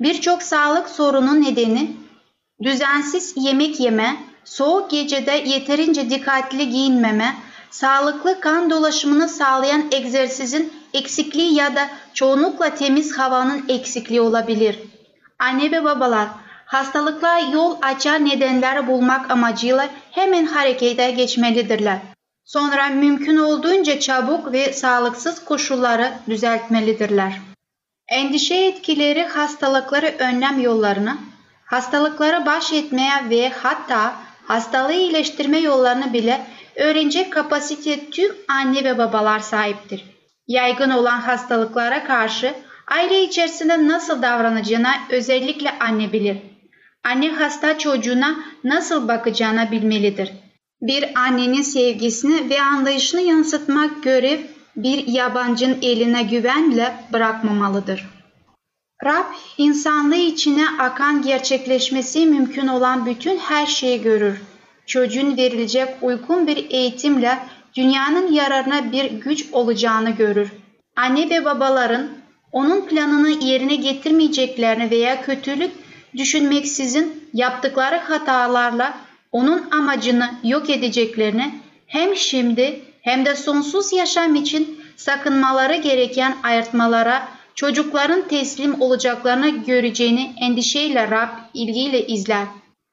Birçok 0.00 0.42
sağlık 0.42 0.88
sorunun 0.88 1.42
nedeni 1.42 1.90
düzensiz 2.62 3.34
yemek 3.36 3.80
yeme, 3.80 4.16
soğuk 4.48 4.90
gecede 4.90 5.32
yeterince 5.32 6.10
dikkatli 6.10 6.70
giyinmeme, 6.70 7.36
sağlıklı 7.70 8.40
kan 8.40 8.70
dolaşımını 8.70 9.28
sağlayan 9.28 9.84
egzersizin 9.92 10.72
eksikliği 10.94 11.54
ya 11.54 11.76
da 11.76 11.88
çoğunlukla 12.14 12.74
temiz 12.74 13.18
havanın 13.18 13.64
eksikliği 13.68 14.20
olabilir. 14.20 14.78
Anne 15.38 15.70
ve 15.72 15.84
babalar 15.84 16.28
hastalıkla 16.66 17.38
yol 17.38 17.76
açan 17.82 18.24
nedenler 18.24 18.86
bulmak 18.86 19.30
amacıyla 19.30 19.88
hemen 20.10 20.46
harekete 20.46 21.10
geçmelidirler. 21.10 21.98
Sonra 22.44 22.88
mümkün 22.88 23.36
olduğunca 23.36 24.00
çabuk 24.00 24.52
ve 24.52 24.72
sağlıksız 24.72 25.44
koşulları 25.44 26.12
düzeltmelidirler. 26.28 27.32
Endişe 28.08 28.54
etkileri 28.54 29.24
hastalıkları 29.24 30.14
önlem 30.18 30.60
yollarını, 30.60 31.16
hastalıklara 31.64 32.46
baş 32.46 32.72
etmeye 32.72 33.30
ve 33.30 33.50
hatta 33.50 34.27
hastalığı 34.48 34.92
iyileştirme 34.92 35.58
yollarını 35.58 36.12
bile 36.12 36.40
öğrenecek 36.76 37.32
kapasite 37.32 38.10
tüm 38.10 38.32
anne 38.48 38.84
ve 38.84 38.98
babalar 38.98 39.40
sahiptir. 39.40 40.04
Yaygın 40.46 40.90
olan 40.90 41.20
hastalıklara 41.20 42.04
karşı 42.04 42.54
aile 42.86 43.22
içerisinde 43.22 43.88
nasıl 43.88 44.22
davranacağına 44.22 44.94
özellikle 45.10 45.78
anne 45.78 46.12
bilir. 46.12 46.36
Anne 47.04 47.30
hasta 47.30 47.78
çocuğuna 47.78 48.36
nasıl 48.64 49.08
bakacağına 49.08 49.70
bilmelidir. 49.70 50.32
Bir 50.82 51.04
annenin 51.14 51.62
sevgisini 51.62 52.50
ve 52.50 52.62
anlayışını 52.62 53.20
yansıtmak 53.20 54.02
görev 54.02 54.40
bir 54.76 55.06
yabancının 55.06 55.78
eline 55.82 56.22
güvenle 56.22 56.94
bırakmamalıdır. 57.12 58.17
Rab 59.04 59.24
insanlığı 59.58 60.16
içine 60.16 60.64
akan 60.78 61.22
gerçekleşmesi 61.22 62.26
mümkün 62.26 62.66
olan 62.66 63.06
bütün 63.06 63.38
her 63.38 63.66
şeyi 63.66 64.02
görür. 64.02 64.40
Çocuğun 64.86 65.36
verilecek 65.36 65.88
uygun 66.02 66.46
bir 66.46 66.70
eğitimle 66.70 67.38
dünyanın 67.74 68.32
yararına 68.32 68.92
bir 68.92 69.10
güç 69.10 69.46
olacağını 69.52 70.10
görür. 70.10 70.48
Anne 70.96 71.30
ve 71.30 71.44
babaların 71.44 72.08
onun 72.52 72.86
planını 72.86 73.30
yerine 73.30 73.74
getirmeyeceklerini 73.74 74.90
veya 74.90 75.22
kötülük 75.22 75.70
düşünmeksizin 76.16 77.28
yaptıkları 77.34 77.96
hatalarla 77.96 78.98
onun 79.32 79.70
amacını 79.70 80.30
yok 80.44 80.70
edeceklerini 80.70 81.54
hem 81.86 82.16
şimdi 82.16 82.80
hem 83.02 83.24
de 83.24 83.36
sonsuz 83.36 83.92
yaşam 83.92 84.34
için 84.34 84.80
sakınmaları 84.96 85.76
gereken 85.76 86.36
ayırtmalara 86.42 87.28
çocukların 87.58 88.28
teslim 88.28 88.80
olacaklarını 88.80 89.48
göreceğini 89.48 90.34
endişeyle 90.40 91.10
Rab 91.10 91.28
ilgiyle 91.54 92.06
izler. 92.06 92.46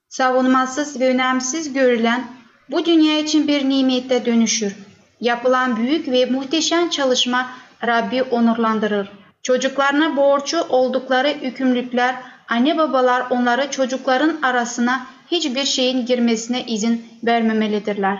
Savunmasız 0.09 0.99
ve 0.99 1.09
önemsiz 1.09 1.73
görülen 1.73 2.23
bu 2.71 2.85
dünya 2.85 3.19
için 3.19 3.47
bir 3.47 3.69
nimette 3.69 4.25
dönüşür. 4.25 4.75
Yapılan 5.21 5.77
büyük 5.77 6.07
ve 6.07 6.25
muhteşem 6.25 6.89
çalışma 6.89 7.49
Rabbi 7.87 8.23
onurlandırır. 8.23 9.11
Çocuklarına 9.43 10.17
borcu 10.17 10.61
oldukları 10.69 11.35
yükümlülükler, 11.41 12.15
anne 12.49 12.77
babalar 12.77 13.23
onları 13.29 13.71
çocukların 13.71 14.41
arasına 14.43 15.05
hiçbir 15.31 15.65
şeyin 15.65 16.05
girmesine 16.05 16.65
izin 16.65 17.05
vermemelidirler. 17.23 18.19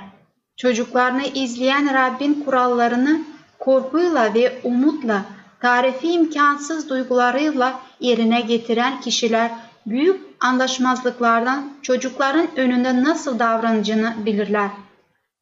Çocuklarını 0.58 1.24
izleyen 1.26 1.94
Rabbin 1.94 2.44
kurallarını 2.46 3.20
korkuyla 3.60 4.34
ve 4.34 4.60
umutla, 4.64 5.26
tarifi 5.66 6.12
imkansız 6.12 6.90
duygularıyla 6.90 7.80
yerine 8.00 8.42
getiren 8.42 9.02
kişiler 9.02 9.52
büyük 9.86 10.22
anlaşmazlıklardan 10.40 11.70
çocukların 11.82 12.48
önünde 12.56 13.04
nasıl 13.04 13.40
davranacağını 13.40 14.14
bilirler. 14.26 14.70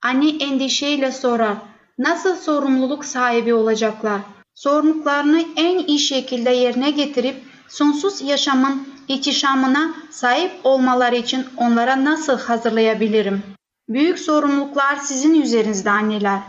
Anne 0.03 0.29
endişeyle 0.29 1.11
sorar, 1.11 1.57
nasıl 1.97 2.35
sorumluluk 2.35 3.05
sahibi 3.05 3.53
olacaklar? 3.53 4.21
Sorumluluklarını 4.55 5.43
en 5.55 5.77
iyi 5.77 5.99
şekilde 5.99 6.49
yerine 6.49 6.91
getirip 6.91 7.35
sonsuz 7.67 8.21
yaşamın 8.21 8.87
ihtişamına 9.07 9.93
sahip 10.09 10.51
olmaları 10.63 11.15
için 11.15 11.45
onlara 11.57 12.05
nasıl 12.05 12.39
hazırlayabilirim? 12.39 13.43
Büyük 13.89 14.19
sorumluluklar 14.19 14.95
sizin 14.95 15.41
üzerinizde 15.41 15.89
anneler. 15.89 16.39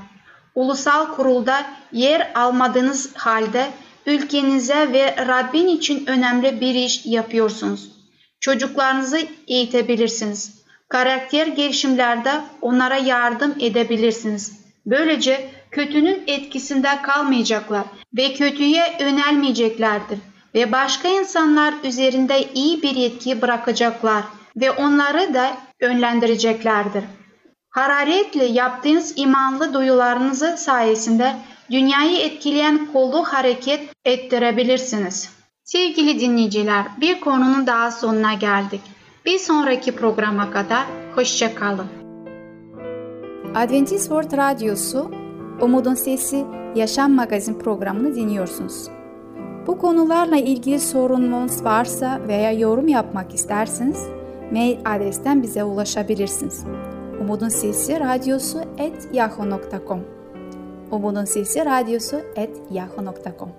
Ulusal 0.54 1.06
kurulda 1.06 1.66
yer 1.92 2.32
almadığınız 2.34 3.16
halde 3.16 3.70
ülkenize 4.06 4.92
ve 4.92 5.26
Rabbin 5.28 5.68
için 5.68 6.06
önemli 6.06 6.61
bir 6.61 6.75
iş 6.75 7.06
yapıyorsunuz. 7.06 7.90
Çocuklarınızı 8.40 9.18
eğitebilirsiniz. 9.49 10.64
Karakter 10.88 11.46
gelişimlerde 11.46 12.32
onlara 12.61 12.96
yardım 12.96 13.54
edebilirsiniz. 13.61 14.52
Böylece 14.87 15.50
kötünün 15.70 16.23
etkisinde 16.26 16.88
kalmayacaklar 17.02 17.84
ve 18.16 18.32
kötüye 18.32 18.96
yönelmeyeceklerdir 19.00 20.18
ve 20.54 20.73
başka 20.73 21.08
insanlar 21.08 21.75
üzerinde 21.84 22.52
iyi 22.54 22.82
bir 22.82 22.96
etki 22.96 23.42
bırakacaklar 23.42 24.25
ve 24.56 24.70
onları 24.70 25.34
da 25.34 25.56
yönlendireceklerdir. 25.80 27.04
Hararetle 27.75 28.45
yaptığınız 28.45 29.12
imanlı 29.16 29.75
duyularınızı 29.75 30.54
sayesinde 30.57 31.33
dünyayı 31.71 32.19
etkileyen 32.19 32.93
kolu 32.93 33.25
hareket 33.25 33.81
ettirebilirsiniz. 34.04 35.31
Sevgili 35.64 36.21
dinleyiciler, 36.21 36.87
bir 37.00 37.21
konunun 37.21 37.66
daha 37.66 37.90
sonuna 37.90 38.35
geldik. 38.35 38.81
Bir 39.26 39.38
sonraki 39.38 39.97
programa 39.97 40.50
kadar 40.50 40.85
hoşça 41.14 41.54
kalın. 41.54 41.87
Adventist 43.54 44.04
World 44.04 44.37
Radyosu 44.37 45.11
Umutun 45.61 45.95
Sesi 45.95 46.45
Yaşam 46.75 47.12
Magazin 47.12 47.59
programını 47.59 48.14
dinliyorsunuz. 48.14 48.88
Bu 49.66 49.78
konularla 49.78 50.37
ilgili 50.37 50.81
sorununuz 50.81 51.64
varsa 51.64 52.21
veya 52.28 52.52
yorum 52.52 52.88
yapmak 52.88 53.35
isterseniz 53.35 54.07
mail 54.52 54.78
adresten 54.85 55.43
bize 55.43 55.64
ulaşabilirsiniz. 55.64 56.64
Umutun 57.25 57.49
Sesi 57.49 58.00
Radyosu 58.00 58.59
et 58.78 59.09
yahoo.com 59.12 60.04
Umutun 60.90 61.25
Sesi 61.25 61.64
Radyosu 61.64 62.16
et 62.37 62.57
yahoo.com 62.71 63.52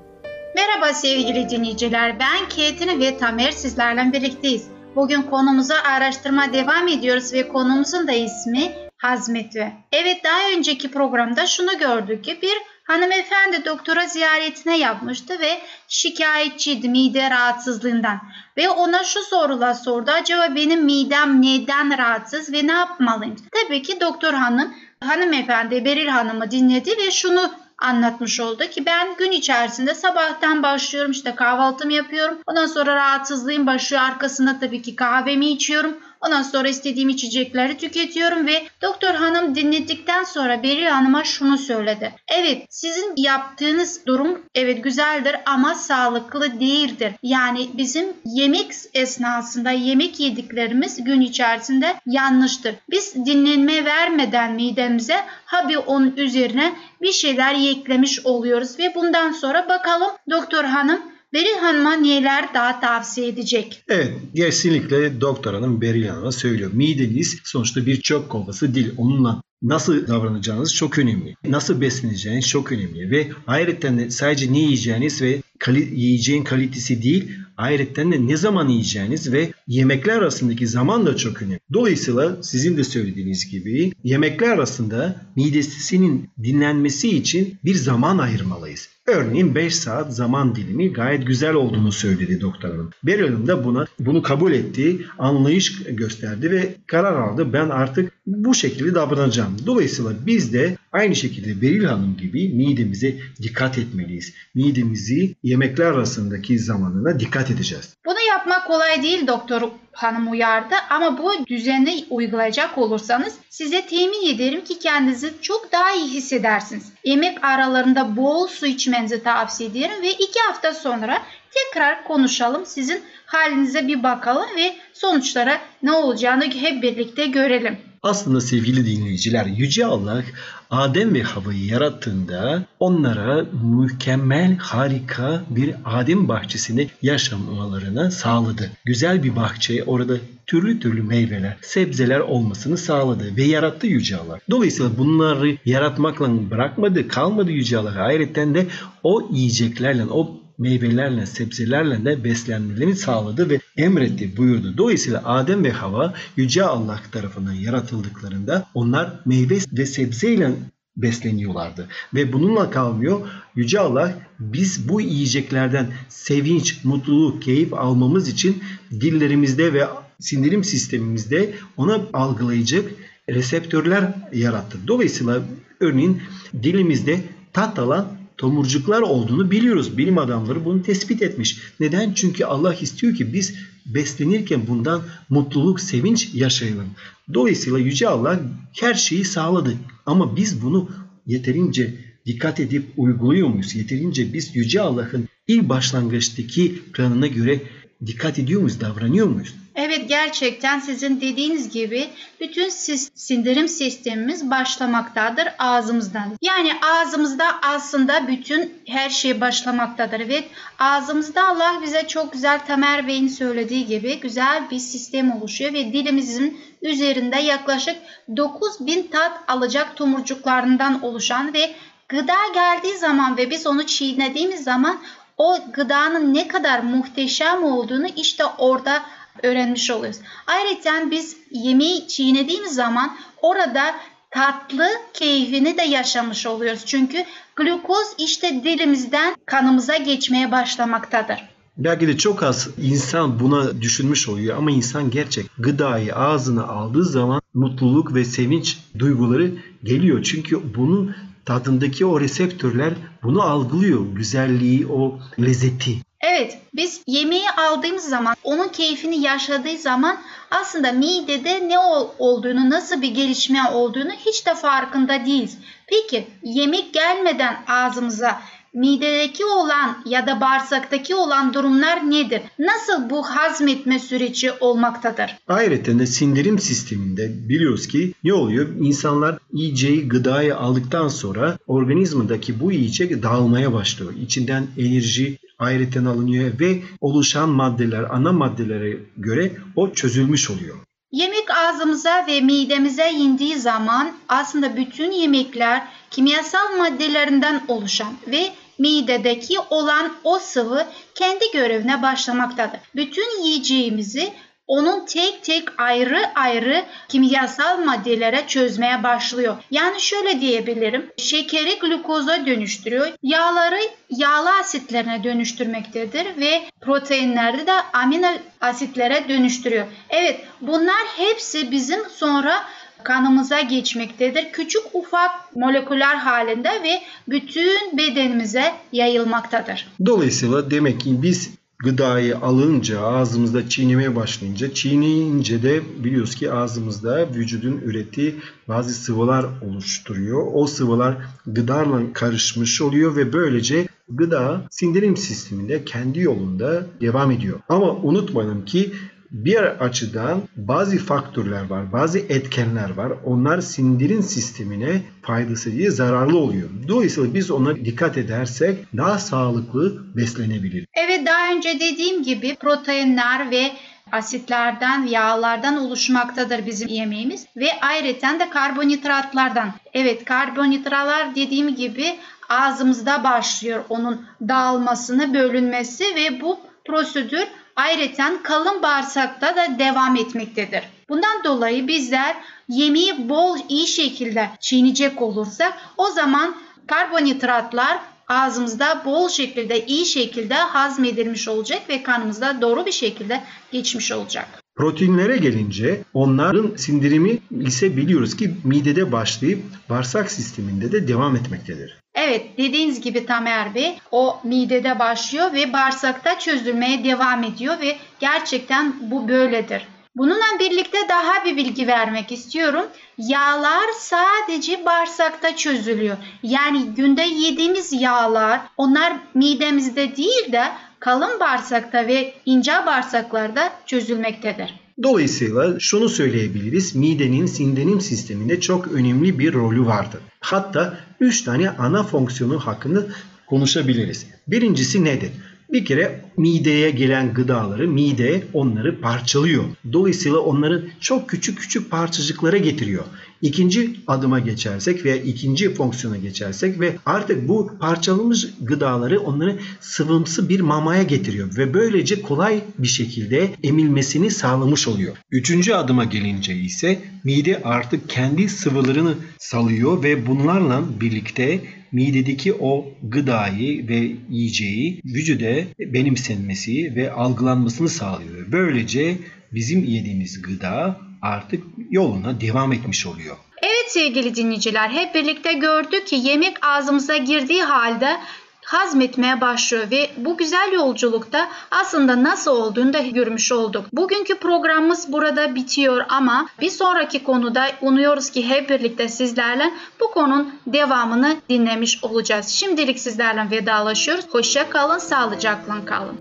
Merhaba 0.55 0.93
sevgili 0.93 1.49
dinleyiciler, 1.49 2.19
ben 2.19 2.49
Ketrin 2.49 2.99
ve 2.99 3.17
Tamer 3.17 3.51
sizlerle 3.51 4.13
birlikteyiz. 4.13 4.67
Bugün 4.95 5.21
konumuza 5.21 5.75
araştırma 5.75 6.53
devam 6.53 6.87
ediyoruz 6.87 7.33
ve 7.33 7.47
konumuzun 7.47 8.07
da 8.07 8.11
ismi 8.11 8.71
hazmetme. 8.97 9.73
Evet 9.91 10.23
daha 10.23 10.57
önceki 10.57 10.91
programda 10.91 11.45
şunu 11.47 11.77
gördük 11.79 12.23
ki 12.23 12.39
bir 12.41 12.55
hanımefendi 12.85 13.65
doktora 13.65 14.07
ziyaretine 14.07 14.77
yapmıştı 14.77 15.39
ve 15.39 15.61
şikayetçiydi 15.87 16.89
mide 16.89 17.29
rahatsızlığından. 17.29 18.19
Ve 18.57 18.69
ona 18.69 19.03
şu 19.03 19.21
sorular 19.21 19.73
sordu. 19.73 20.11
Acaba 20.11 20.55
benim 20.55 20.85
midem 20.85 21.41
neden 21.41 21.97
rahatsız 21.97 22.53
ve 22.53 22.67
ne 22.67 22.71
yapmalıyım? 22.71 23.35
Tabii 23.51 23.81
ki 23.81 24.01
doktor 24.01 24.33
hanım 24.33 24.73
hanımefendi 25.03 25.85
Beril 25.85 26.07
Hanım'ı 26.07 26.51
dinledi 26.51 26.97
ve 26.97 27.11
şunu 27.11 27.51
anlatmış 27.77 28.39
oldu 28.39 28.63
ki 28.63 28.85
ben 28.85 29.15
gün 29.15 29.31
içerisinde 29.31 29.93
sabahtan 29.93 30.63
başlıyorum 30.63 31.11
işte 31.11 31.35
kahvaltımı 31.35 31.93
yapıyorum. 31.93 32.37
Ondan 32.47 32.67
sonra 32.67 32.95
rahatsızlığım 32.95 33.67
başlıyor 33.67 34.03
arkasında 34.03 34.59
tabii 34.59 34.81
ki 34.81 34.95
kahvemi 34.95 35.49
içiyorum. 35.49 35.97
Ondan 36.21 36.41
sonra 36.41 36.67
istediğim 36.67 37.09
içecekleri 37.09 37.77
tüketiyorum 37.77 38.47
ve 38.47 38.63
doktor 38.81 39.13
hanım 39.13 39.55
dinledikten 39.55 40.23
sonra 40.23 40.63
Beril 40.63 40.85
Hanım'a 40.85 41.23
şunu 41.23 41.57
söyledi. 41.57 42.13
Evet 42.27 42.65
sizin 42.69 43.13
yaptığınız 43.17 44.05
durum 44.05 44.41
evet 44.55 44.83
güzeldir 44.83 45.35
ama 45.45 45.75
sağlıklı 45.75 46.59
değildir. 46.59 47.13
Yani 47.23 47.69
bizim 47.73 48.05
yemek 48.25 48.71
esnasında 48.93 49.71
yemek 49.71 50.19
yediklerimiz 50.19 51.03
gün 51.03 51.21
içerisinde 51.21 51.95
yanlıştır. 52.05 52.75
Biz 52.89 53.15
dinlenme 53.15 53.85
vermeden 53.85 54.53
midemize 54.53 55.25
habi 55.45 55.77
onun 55.77 56.13
üzerine 56.17 56.73
bir 57.01 57.11
şeyler 57.11 57.55
eklemiş 57.71 58.25
oluyoruz 58.25 58.79
ve 58.79 58.95
bundan 58.95 59.31
sonra 59.31 59.69
bakalım 59.69 60.11
doktor 60.29 60.63
hanım 60.63 61.14
Beril 61.35 61.57
Hanım'a 61.59 61.93
neler 61.93 62.53
daha 62.53 62.79
tavsiye 62.79 63.27
edecek? 63.27 63.83
Evet 63.87 64.13
kesinlikle 64.35 65.21
doktor 65.21 65.53
hanım 65.53 65.81
Beril 65.81 66.07
Hanım'a 66.07 66.31
söylüyor. 66.31 66.71
Mideniz 66.73 67.39
sonuçta 67.43 67.85
bir 67.85 68.01
çöp 68.01 68.29
kovası 68.29 68.75
değil. 68.75 68.91
Onunla 68.97 69.41
nasıl 69.61 70.07
davranacağınız 70.07 70.75
çok 70.75 70.99
önemli. 70.99 71.35
Nasıl 71.47 71.81
besleneceğiniz 71.81 72.47
çok 72.47 72.71
önemli. 72.71 73.11
Ve 73.11 73.27
ayrıca 73.47 74.11
sadece 74.11 74.53
ne 74.53 74.59
yiyeceğiniz 74.59 75.21
ve 75.21 75.41
kali, 75.59 75.99
yiyeceğin 75.99 76.43
kalitesi 76.43 77.03
değil 77.03 77.31
ayrıca 77.57 78.11
de 78.11 78.27
ne 78.27 78.37
zaman 78.37 78.69
yiyeceğiniz 78.69 79.31
ve 79.31 79.51
yemekler 79.67 80.17
arasındaki 80.17 80.67
zaman 80.67 81.05
da 81.05 81.17
çok 81.17 81.41
önemli. 81.41 81.59
Dolayısıyla 81.73 82.43
sizin 82.43 82.77
de 82.77 82.83
söylediğiniz 82.83 83.49
gibi 83.49 83.93
yemekler 84.03 84.49
arasında 84.49 85.21
midesinin 85.35 86.29
dinlenmesi 86.43 87.17
için 87.17 87.57
bir 87.63 87.75
zaman 87.75 88.17
ayırmalıyız. 88.17 88.94
Örneğin 89.07 89.55
5 89.55 89.75
saat 89.75 90.15
zaman 90.15 90.55
dilimi 90.55 90.93
gayet 90.93 91.27
güzel 91.27 91.53
olduğunu 91.53 91.91
söyledi 91.91 92.41
doktor 92.41 92.69
hanım. 92.69 92.89
Beril 93.03 93.23
Hanım 93.23 93.47
da 93.47 93.63
buna, 93.63 93.85
bunu 93.99 94.21
kabul 94.21 94.51
etti, 94.51 95.05
anlayış 95.17 95.83
gösterdi 95.83 96.51
ve 96.51 96.75
karar 96.87 97.15
aldı. 97.15 97.53
Ben 97.53 97.69
artık 97.69 98.11
bu 98.27 98.53
şekilde 98.53 98.95
davranacağım. 98.95 99.57
Dolayısıyla 99.65 100.11
biz 100.25 100.53
de 100.53 100.77
aynı 100.91 101.15
şekilde 101.15 101.61
Beril 101.61 101.83
Hanım 101.83 102.17
gibi 102.17 102.49
midemize 102.49 103.15
dikkat 103.41 103.77
etmeliyiz. 103.77 104.33
Midemizi 104.55 105.35
yemekler 105.43 105.85
arasındaki 105.85 106.59
zamanına 106.59 107.19
dikkat 107.19 107.51
edeceğiz. 107.51 107.93
Bunu 108.05 108.17
yapmak 108.45 108.67
kolay 108.67 109.03
değil 109.03 109.27
doktor 109.27 109.71
hanım 109.91 110.31
uyardı 110.31 110.75
ama 110.89 111.17
bu 111.17 111.47
düzenli 111.47 112.05
uygulayacak 112.09 112.77
olursanız 112.77 113.33
size 113.49 113.87
temin 113.87 114.35
ederim 114.35 114.63
ki 114.63 114.79
kendinizi 114.79 115.33
çok 115.41 115.71
daha 115.71 115.93
iyi 115.93 116.07
hissedersiniz. 116.07 116.83
Yemek 117.03 117.43
aralarında 117.43 118.15
bol 118.15 118.47
su 118.47 118.65
içmenizi 118.65 119.23
tavsiye 119.23 119.69
ederim 119.69 120.01
ve 120.01 120.11
iki 120.11 120.39
hafta 120.47 120.73
sonra 120.73 121.21
tekrar 121.51 122.03
konuşalım. 122.03 122.65
Sizin 122.65 123.01
halinize 123.25 123.87
bir 123.87 124.03
bakalım 124.03 124.55
ve 124.57 124.75
sonuçlara 124.93 125.61
ne 125.83 125.91
olacağını 125.91 126.43
hep 126.43 126.83
birlikte 126.83 127.25
görelim. 127.25 127.77
Aslında 128.03 128.41
sevgili 128.41 128.85
dinleyiciler 128.85 129.45
Yüce 129.45 129.85
Allah 129.85 130.23
Adem 130.71 131.13
ve 131.13 131.23
Hava'yı 131.23 131.65
yarattığında 131.65 132.63
onlara 132.79 133.45
mükemmel 133.63 134.57
harika 134.57 135.43
bir 135.49 135.75
Adem 135.85 136.27
bahçesinde 136.27 136.87
yaşamalarını 137.01 138.11
sağladı. 138.11 138.71
Güzel 138.85 139.23
bir 139.23 139.35
bahçe 139.35 139.83
orada 139.83 140.13
türlü 140.45 140.79
türlü 140.79 141.01
meyveler, 141.03 141.57
sebzeler 141.61 142.19
olmasını 142.19 142.77
sağladı 142.77 143.35
ve 143.37 143.43
yarattı 143.43 143.87
Yüce 143.87 144.17
Allah. 144.17 144.39
Dolayısıyla 144.49 144.97
bunları 144.97 145.57
yaratmakla 145.65 146.51
bırakmadı, 146.51 147.07
kalmadı 147.07 147.51
Yüce 147.51 147.77
Allah. 147.77 147.93
Ayrıca 147.97 148.53
de 148.53 148.67
o 149.03 149.29
yiyeceklerle, 149.31 150.05
o 150.05 150.44
meyvelerle, 150.57 151.25
sebzelerle 151.25 152.05
de 152.05 152.23
beslenmelerini 152.23 152.95
sağladı 152.95 153.49
ve 153.49 153.59
emretti, 153.77 154.37
buyurdu. 154.37 154.77
Dolayısıyla 154.77 155.21
Adem 155.25 155.63
ve 155.63 155.71
Hava 155.71 156.13
Yüce 156.37 156.63
Allah 156.63 157.01
tarafından 157.11 157.53
yaratıldıklarında 157.53 158.67
onlar 158.73 159.19
meyve 159.25 159.57
ve 159.73 159.85
sebzeyle 159.85 160.51
besleniyorlardı. 160.97 161.87
Ve 162.13 162.33
bununla 162.33 162.69
kalmıyor. 162.69 163.19
Yüce 163.55 163.79
Allah 163.79 164.13
biz 164.39 164.89
bu 164.89 165.01
yiyeceklerden 165.01 165.87
sevinç, 166.09 166.83
mutluluk, 166.83 167.41
keyif 167.41 167.73
almamız 167.73 168.27
için 168.27 168.63
dillerimizde 168.91 169.73
ve 169.73 169.87
sindirim 170.19 170.63
sistemimizde 170.63 171.53
ona 171.77 172.01
algılayacak 172.13 172.85
reseptörler 173.29 174.13
yarattı. 174.33 174.77
Dolayısıyla 174.87 175.41
örneğin 175.79 176.21
dilimizde 176.63 177.19
tat 177.53 177.79
alan 177.79 178.07
tomurcuklar 178.37 179.01
olduğunu 179.01 179.51
biliyoruz. 179.51 179.97
Bilim 179.97 180.17
adamları 180.17 180.65
bunu 180.65 180.83
tespit 180.83 181.21
etmiş. 181.21 181.57
Neden? 181.79 182.13
Çünkü 182.13 182.45
Allah 182.45 182.73
istiyor 182.73 183.15
ki 183.15 183.33
biz 183.33 183.55
beslenirken 183.85 184.67
bundan 184.67 185.01
mutluluk, 185.29 185.79
sevinç 185.79 186.29
yaşayalım. 186.33 186.87
Dolayısıyla 187.33 187.79
Yüce 187.79 188.07
Allah 188.07 188.39
her 188.79 188.93
şeyi 188.93 189.25
sağladı. 189.25 189.73
Ama 190.05 190.35
biz 190.35 190.61
bunu 190.61 190.89
yeterince 191.27 191.93
dikkat 192.25 192.59
edip 192.59 192.85
uyguluyor 192.97 193.47
muyuz? 193.47 193.75
Yeterince 193.75 194.33
biz 194.33 194.55
Yüce 194.55 194.81
Allah'ın 194.81 195.27
ilk 195.47 195.69
başlangıçtaki 195.69 196.81
planına 196.93 197.27
göre 197.27 197.61
dikkat 198.05 198.39
ediyor 198.39 198.61
muyuz, 198.61 198.81
davranıyor 198.81 199.27
muyuz? 199.27 199.53
Evet 199.75 200.09
gerçekten 200.09 200.79
sizin 200.79 201.21
dediğiniz 201.21 201.69
gibi 201.69 202.09
bütün 202.39 202.69
sindirim 203.15 203.67
sistemimiz 203.67 204.51
başlamaktadır 204.51 205.47
ağzımızdan. 205.59 206.33
Yani 206.41 206.71
ağzımızda 206.81 207.45
aslında 207.61 208.27
bütün 208.27 208.73
her 208.87 209.09
şey 209.09 209.41
başlamaktadır. 209.41 210.19
Evet 210.19 210.43
ağzımızda 210.79 211.47
Allah 211.47 211.79
bize 211.81 212.07
çok 212.07 212.33
güzel 212.33 212.59
Tamer 212.65 213.07
Bey'in 213.07 213.27
söylediği 213.27 213.85
gibi 213.85 214.19
güzel 214.19 214.69
bir 214.71 214.79
sistem 214.79 215.31
oluşuyor 215.31 215.73
ve 215.73 215.93
dilimizin 215.93 216.61
üzerinde 216.81 217.39
yaklaşık 217.39 217.95
9000 218.37 219.07
tat 219.07 219.39
alacak 219.47 219.95
tomurcuklarından 219.95 221.03
oluşan 221.03 221.53
ve 221.53 221.75
gıda 222.09 222.37
geldiği 222.53 222.97
zaman 222.97 223.37
ve 223.37 223.49
biz 223.49 223.67
onu 223.67 223.85
çiğnediğimiz 223.85 224.63
zaman 224.63 224.97
o 225.37 225.57
gıdanın 225.73 226.33
ne 226.33 226.47
kadar 226.47 226.79
muhteşem 226.79 227.63
olduğunu 227.63 228.07
işte 228.15 228.45
orada 228.45 229.01
öğrenmiş 229.43 229.91
oluyoruz. 229.91 230.19
Ayrıca 230.47 231.11
biz 231.11 231.37
yemeği 231.51 232.07
çiğnediğimiz 232.07 232.75
zaman 232.75 233.17
orada 233.41 233.95
tatlı 234.31 234.87
keyfini 235.13 235.77
de 235.77 235.81
yaşamış 235.81 236.45
oluyoruz. 236.45 236.85
Çünkü 236.85 237.17
glukoz 237.55 238.07
işte 238.17 238.63
dilimizden 238.63 239.35
kanımıza 239.45 239.97
geçmeye 239.97 240.51
başlamaktadır. 240.51 241.55
Belki 241.77 242.07
de 242.07 242.17
çok 242.17 242.43
az 242.43 242.69
insan 242.77 243.39
buna 243.39 243.81
düşünmüş 243.81 244.29
oluyor 244.29 244.57
ama 244.57 244.71
insan 244.71 245.11
gerçek 245.11 245.45
gıdayı 245.59 246.15
ağzına 246.15 246.63
aldığı 246.63 247.05
zaman 247.05 247.41
mutluluk 247.53 248.15
ve 248.15 248.25
sevinç 248.25 248.77
duyguları 248.99 249.51
geliyor. 249.83 250.23
Çünkü 250.23 250.75
bunun 250.75 251.15
tadındaki 251.45 252.05
o 252.05 252.21
reseptörler 252.21 252.93
bunu 253.23 253.41
algılıyor. 253.41 254.05
Güzelliği, 254.15 254.87
o 254.87 255.19
lezzeti. 255.39 256.04
Evet, 256.21 256.57
biz 256.73 257.01
yemeği 257.07 257.49
aldığımız 257.49 258.03
zaman, 258.03 258.35
onun 258.43 258.67
keyfini 258.67 259.21
yaşadığı 259.21 259.77
zaman 259.77 260.17
aslında 260.51 260.91
midede 260.91 261.69
ne 261.69 261.79
olduğunu, 262.19 262.69
nasıl 262.69 263.01
bir 263.01 263.11
gelişme 263.11 263.69
olduğunu 263.73 264.11
hiç 264.11 264.45
de 264.45 264.55
farkında 264.55 265.25
değiliz. 265.25 265.57
Peki 265.87 266.27
yemek 266.43 266.93
gelmeden 266.93 267.63
ağzımıza 267.67 268.41
midedeki 268.73 269.45
olan 269.45 269.97
ya 270.05 270.27
da 270.27 270.41
bağırsaktaki 270.41 271.15
olan 271.15 271.53
durumlar 271.53 272.11
nedir? 272.11 272.41
Nasıl 272.59 273.09
bu 273.09 273.23
hazmetme 273.23 273.99
süreci 273.99 274.51
olmaktadır? 274.51 275.37
Ayrıca 275.47 275.99
de 275.99 276.05
sindirim 276.05 276.59
sisteminde 276.59 277.49
biliyoruz 277.49 277.87
ki 277.87 278.13
ne 278.23 278.33
oluyor? 278.33 278.67
İnsanlar 278.79 279.37
yiyeceği 279.53 280.07
gıdayı 280.07 280.57
aldıktan 280.57 281.07
sonra 281.07 281.57
organizmadaki 281.67 282.59
bu 282.59 282.71
yiyecek 282.71 283.23
dağılmaya 283.23 283.73
başlıyor. 283.73 284.13
İçinden 284.21 284.67
enerji 284.77 285.37
ayrıca 285.59 286.09
alınıyor 286.09 286.59
ve 286.59 286.81
oluşan 287.01 287.49
maddeler 287.49 288.03
ana 288.03 288.31
maddelere 288.31 288.97
göre 289.17 289.51
o 289.75 289.93
çözülmüş 289.93 290.49
oluyor. 290.49 290.75
Yemek 291.11 291.51
ağzımıza 291.51 292.25
ve 292.27 292.41
midemize 292.41 293.11
indiği 293.11 293.55
zaman 293.55 294.11
aslında 294.27 294.77
bütün 294.77 295.11
yemekler 295.11 295.87
kimyasal 296.11 296.77
maddelerinden 296.77 297.63
oluşan 297.67 298.13
ve 298.27 298.51
midedeki 298.79 299.59
olan 299.69 300.13
o 300.23 300.39
sıvı 300.39 300.85
kendi 301.15 301.51
görevine 301.53 302.01
başlamaktadır. 302.01 302.79
Bütün 302.95 303.43
yiyeceğimizi 303.43 304.33
onun 304.67 305.05
tek 305.05 305.43
tek 305.43 305.63
ayrı 305.77 306.19
ayrı 306.35 306.85
kimyasal 307.09 307.85
maddelere 307.85 308.47
çözmeye 308.47 309.03
başlıyor. 309.03 309.55
Yani 309.71 310.01
şöyle 310.01 310.41
diyebilirim. 310.41 311.11
Şekeri 311.17 311.79
glukoza 311.79 312.45
dönüştürüyor. 312.45 313.07
Yağları 313.23 313.79
yağlı 314.09 314.49
asitlerine 314.59 315.23
dönüştürmektedir 315.23 316.25
ve 316.37 316.61
proteinlerde 316.81 317.67
de 317.67 317.73
amino 317.93 318.27
asitlere 318.61 319.29
dönüştürüyor. 319.29 319.85
Evet 320.09 320.39
bunlar 320.61 321.05
hepsi 321.17 321.71
bizim 321.71 321.99
sonra 322.09 322.63
kanımıza 323.03 323.61
geçmektedir. 323.61 324.51
Küçük 324.51 324.81
ufak 324.93 325.55
moleküler 325.55 326.15
halinde 326.15 326.69
ve 326.83 327.01
bütün 327.27 327.97
bedenimize 327.97 328.73
yayılmaktadır. 328.91 329.87
Dolayısıyla 330.05 330.71
demek 330.71 331.01
ki 331.01 331.21
biz 331.21 331.51
gıdayı 331.85 332.37
alınca 332.37 333.01
ağzımızda 333.01 333.69
çiğnemeye 333.69 334.15
başlayınca 334.15 334.73
çiğneyince 334.73 335.63
de 335.63 335.81
biliyoruz 336.03 336.35
ki 336.35 336.51
ağzımızda 336.51 337.29
vücudun 337.35 337.77
ürettiği 337.77 338.35
bazı 338.67 338.93
sıvılar 338.93 339.45
oluşturuyor. 339.61 340.47
O 340.53 340.67
sıvılar 340.67 341.17
gıdarla 341.47 342.13
karışmış 342.13 342.81
oluyor 342.81 343.15
ve 343.15 343.33
böylece 343.33 343.87
gıda 344.09 344.61
sindirim 344.69 345.17
sisteminde 345.17 345.85
kendi 345.85 346.19
yolunda 346.19 346.85
devam 347.01 347.31
ediyor. 347.31 347.59
Ama 347.69 347.91
unutmayalım 347.95 348.65
ki 348.65 348.93
bir 349.35 349.85
açıdan 349.85 350.41
bazı 350.55 350.97
faktörler 350.97 351.69
var, 351.69 351.93
bazı 351.93 352.19
etkenler 352.19 352.89
var. 352.89 353.11
Onlar 353.25 353.61
sindirim 353.61 354.23
sistemine 354.23 355.01
faydası 355.21 355.71
değil 355.71 355.91
zararlı 355.91 356.37
oluyor. 356.37 356.69
Dolayısıyla 356.87 357.33
biz 357.33 357.51
ona 357.51 357.75
dikkat 357.75 358.17
edersek 358.17 358.77
daha 358.97 359.19
sağlıklı 359.19 360.15
beslenebiliriz. 360.15 360.85
Evet 360.93 361.25
daha 361.25 361.53
önce 361.55 361.79
dediğim 361.79 362.23
gibi 362.23 362.55
proteinler 362.55 363.51
ve 363.51 363.71
asitlerden, 364.11 365.03
yağlardan 365.03 365.77
oluşmaktadır 365.77 366.65
bizim 366.65 366.87
yemeğimiz 366.87 367.45
ve 367.57 367.67
ayrıca 367.81 368.39
de 368.39 368.49
karbonhidratlardan. 368.49 369.71
Evet 369.93 370.25
karbonhidratlar 370.25 371.35
dediğim 371.35 371.75
gibi 371.75 372.15
ağzımızda 372.49 373.23
başlıyor 373.23 373.83
onun 373.89 374.25
dağılmasını, 374.47 375.33
bölünmesi 375.33 376.03
ve 376.03 376.41
bu 376.41 376.59
prosedür 376.85 377.47
ayrıca 377.75 378.43
kalın 378.43 378.81
bağırsakta 378.81 379.55
da 379.55 379.79
devam 379.79 380.15
etmektedir. 380.15 380.83
Bundan 381.09 381.43
dolayı 381.43 381.87
bizler 381.87 382.35
yemeği 382.67 383.29
bol 383.29 383.57
iyi 383.69 383.87
şekilde 383.87 384.49
çiğneyecek 384.59 385.21
olursak 385.21 385.73
o 385.97 386.11
zaman 386.11 386.55
karbonhidratlar 386.87 387.99
ağzımızda 388.27 389.01
bol 389.05 389.29
şekilde 389.29 389.85
iyi 389.85 390.05
şekilde 390.05 390.53
hazmedilmiş 390.55 391.47
olacak 391.47 391.81
ve 391.89 392.03
kanımızda 392.03 392.61
doğru 392.61 392.85
bir 392.85 392.91
şekilde 392.91 393.43
geçmiş 393.71 394.11
olacak. 394.11 394.47
Proteinlere 394.75 395.37
gelince 395.37 396.01
onların 396.13 396.75
sindirimi 396.75 397.37
ise 397.61 397.97
biliyoruz 397.97 398.37
ki 398.37 398.55
midede 398.63 399.11
başlayıp 399.11 399.59
bağırsak 399.89 400.31
sisteminde 400.31 400.91
de 400.91 401.07
devam 401.07 401.35
etmektedir. 401.35 402.04
Evet 402.27 402.57
dediğiniz 402.57 403.01
gibi 403.01 403.25
Tamer 403.25 403.75
Bey 403.75 403.99
o 404.11 404.39
midede 404.43 404.99
başlıyor 404.99 405.53
ve 405.53 405.73
bağırsakta 405.73 406.39
çözülmeye 406.39 407.03
devam 407.03 407.43
ediyor 407.43 407.79
ve 407.79 407.95
gerçekten 408.19 408.93
bu 409.11 409.27
böyledir. 409.27 409.87
Bununla 410.15 410.59
birlikte 410.59 410.97
daha 411.09 411.45
bir 411.45 411.57
bilgi 411.57 411.87
vermek 411.87 412.31
istiyorum. 412.31 412.85
Yağlar 413.17 413.87
sadece 413.99 414.85
bağırsakta 414.85 415.55
çözülüyor. 415.55 416.17
Yani 416.43 416.85
günde 416.85 417.21
yediğimiz 417.21 417.93
yağlar 417.93 418.59
onlar 418.77 419.13
midemizde 419.33 420.15
değil 420.15 420.51
de 420.51 420.63
kalın 420.99 421.39
bağırsakta 421.39 422.07
ve 422.07 422.33
ince 422.45 422.85
bağırsaklarda 422.85 423.71
çözülmektedir. 423.85 424.84
Dolayısıyla 425.03 425.79
şunu 425.79 426.09
söyleyebiliriz. 426.09 426.95
Midenin 426.95 427.45
sindirim 427.45 428.01
sisteminde 428.01 428.61
çok 428.61 428.87
önemli 428.87 429.39
bir 429.39 429.53
rolü 429.53 429.85
vardır. 429.85 430.19
Hatta 430.39 430.99
3 431.19 431.41
tane 431.41 431.69
ana 431.69 432.03
fonksiyonu 432.03 432.59
hakkında 432.59 433.07
konuşabiliriz. 433.47 434.25
Birincisi 434.47 435.03
nedir? 435.03 435.31
Bir 435.71 435.85
kere 435.85 436.21
mideye 436.37 436.89
gelen 436.89 437.33
gıdaları 437.33 437.87
mide 437.87 438.43
onları 438.53 439.01
parçalıyor. 439.01 439.63
Dolayısıyla 439.93 440.37
onları 440.37 440.85
çok 440.99 441.29
küçük 441.29 441.57
küçük 441.57 441.91
parçacıklara 441.91 442.57
getiriyor. 442.57 443.03
İkinci 443.41 443.95
adıma 444.07 444.39
geçersek 444.39 445.05
veya 445.05 445.15
ikinci 445.15 445.73
fonksiyona 445.73 446.17
geçersek 446.17 446.79
ve 446.79 446.95
artık 447.05 447.47
bu 447.47 447.71
parçalanmış 447.79 448.47
gıdaları 448.61 449.19
onları 449.19 449.59
sıvımsı 449.79 450.49
bir 450.49 450.59
mamaya 450.59 451.03
getiriyor 451.03 451.57
ve 451.57 451.73
böylece 451.73 452.21
kolay 452.21 452.61
bir 452.77 452.87
şekilde 452.87 453.49
emilmesini 453.63 454.31
sağlamış 454.31 454.87
oluyor. 454.87 455.17
Üçüncü 455.31 455.73
adıma 455.73 456.03
gelince 456.03 456.55
ise 456.55 456.99
mide 457.23 457.61
artık 457.63 458.09
kendi 458.09 458.49
sıvılarını 458.49 459.15
salıyor 459.39 460.03
ve 460.03 460.27
bunlarla 460.27 460.83
birlikte 461.01 461.61
midedeki 461.91 462.53
o 462.53 462.85
gıdayı 463.03 463.87
ve 463.87 464.11
yiyeceği 464.29 465.01
vücuda 465.05 465.55
benimsenmesi 465.79 466.95
ve 466.95 467.11
algılanmasını 467.11 467.89
sağlıyor. 467.89 468.51
Böylece 468.51 469.17
bizim 469.51 469.83
yediğimiz 469.83 470.41
gıda 470.41 470.99
artık 471.25 471.63
yoluna 471.89 472.41
devam 472.41 472.73
etmiş 472.73 473.07
oluyor. 473.07 473.35
Evet 473.61 473.91
sevgili 473.91 474.35
dinleyiciler 474.35 474.89
hep 474.89 475.15
birlikte 475.15 475.53
gördük 475.53 476.07
ki 476.07 476.15
yemek 476.15 476.65
ağzımıza 476.65 477.17
girdiği 477.17 477.63
halde 477.63 478.17
hazmetmeye 478.65 479.41
başlıyor 479.41 479.91
ve 479.91 480.09
bu 480.17 480.37
güzel 480.37 480.71
yolculukta 480.73 481.49
aslında 481.71 482.23
nasıl 482.23 482.51
olduğunu 482.51 482.93
da 482.93 482.99
görmüş 482.99 483.51
olduk. 483.51 483.85
Bugünkü 483.93 484.39
programımız 484.39 485.11
burada 485.11 485.55
bitiyor 485.55 486.01
ama 486.09 486.47
bir 486.61 486.69
sonraki 486.69 487.23
konuda 487.23 487.65
umuyoruz 487.81 488.29
ki 488.29 488.49
hep 488.49 488.69
birlikte 488.69 489.09
sizlerle 489.09 489.73
bu 489.99 490.11
konunun 490.11 490.53
devamını 490.67 491.35
dinlemiş 491.49 492.03
olacağız. 492.03 492.47
Şimdilik 492.47 492.99
sizlerle 492.99 493.51
vedalaşıyoruz. 493.51 494.25
Hoşça 494.29 494.69
kalın, 494.69 494.97
sağlıcakla 494.97 495.85
kalın. 495.85 496.17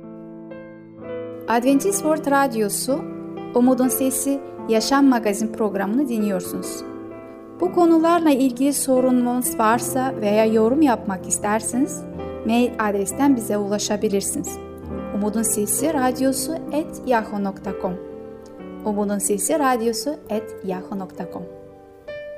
Adventist 1.49 1.99
World 1.99 2.31
Radyosu 2.31 3.14
Umutun 3.55 3.89
Sesi 3.89 4.41
Yaşam 4.69 5.07
Magazin 5.07 5.53
programını 5.53 6.09
dinliyorsunuz. 6.09 6.83
Bu 7.61 7.73
konularla 7.73 8.31
ilgili 8.31 8.73
sorununuz 8.73 9.59
varsa 9.59 10.15
veya 10.21 10.45
yorum 10.45 10.83
yapmak 10.83 11.27
isterseniz 11.29 12.03
mail 12.47 12.71
adresten 12.79 13.37
bize 13.37 13.57
ulaşabilirsiniz. 13.57 14.59
Umutun 15.15 15.43
Sesi 15.43 15.95
Radyosu 15.95 16.55
et 16.73 17.03
yahoo.com 17.07 17.95
Umutun 18.85 19.19
Sesi 19.19 19.59
Radyosu 19.59 20.17
et 20.31 20.57
yahoo.com 20.65 21.43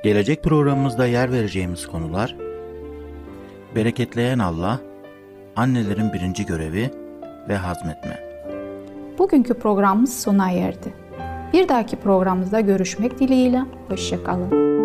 Gelecek 0.03 0.43
programımızda 0.43 1.05
yer 1.07 1.31
vereceğimiz 1.31 1.87
konular 1.87 2.35
Bereketleyen 3.75 4.39
Allah, 4.39 4.79
annelerin 5.55 6.13
birinci 6.13 6.45
görevi 6.45 6.91
ve 7.49 7.55
hazmetme. 7.55 8.19
Bugünkü 9.17 9.53
programımız 9.53 10.19
sona 10.21 10.51
erdi. 10.51 11.06
Bir 11.53 11.69
dahaki 11.69 11.95
programımızda 11.95 12.59
görüşmek 12.59 13.19
dileğiyle. 13.19 13.61
Hoşçakalın. 13.89 14.76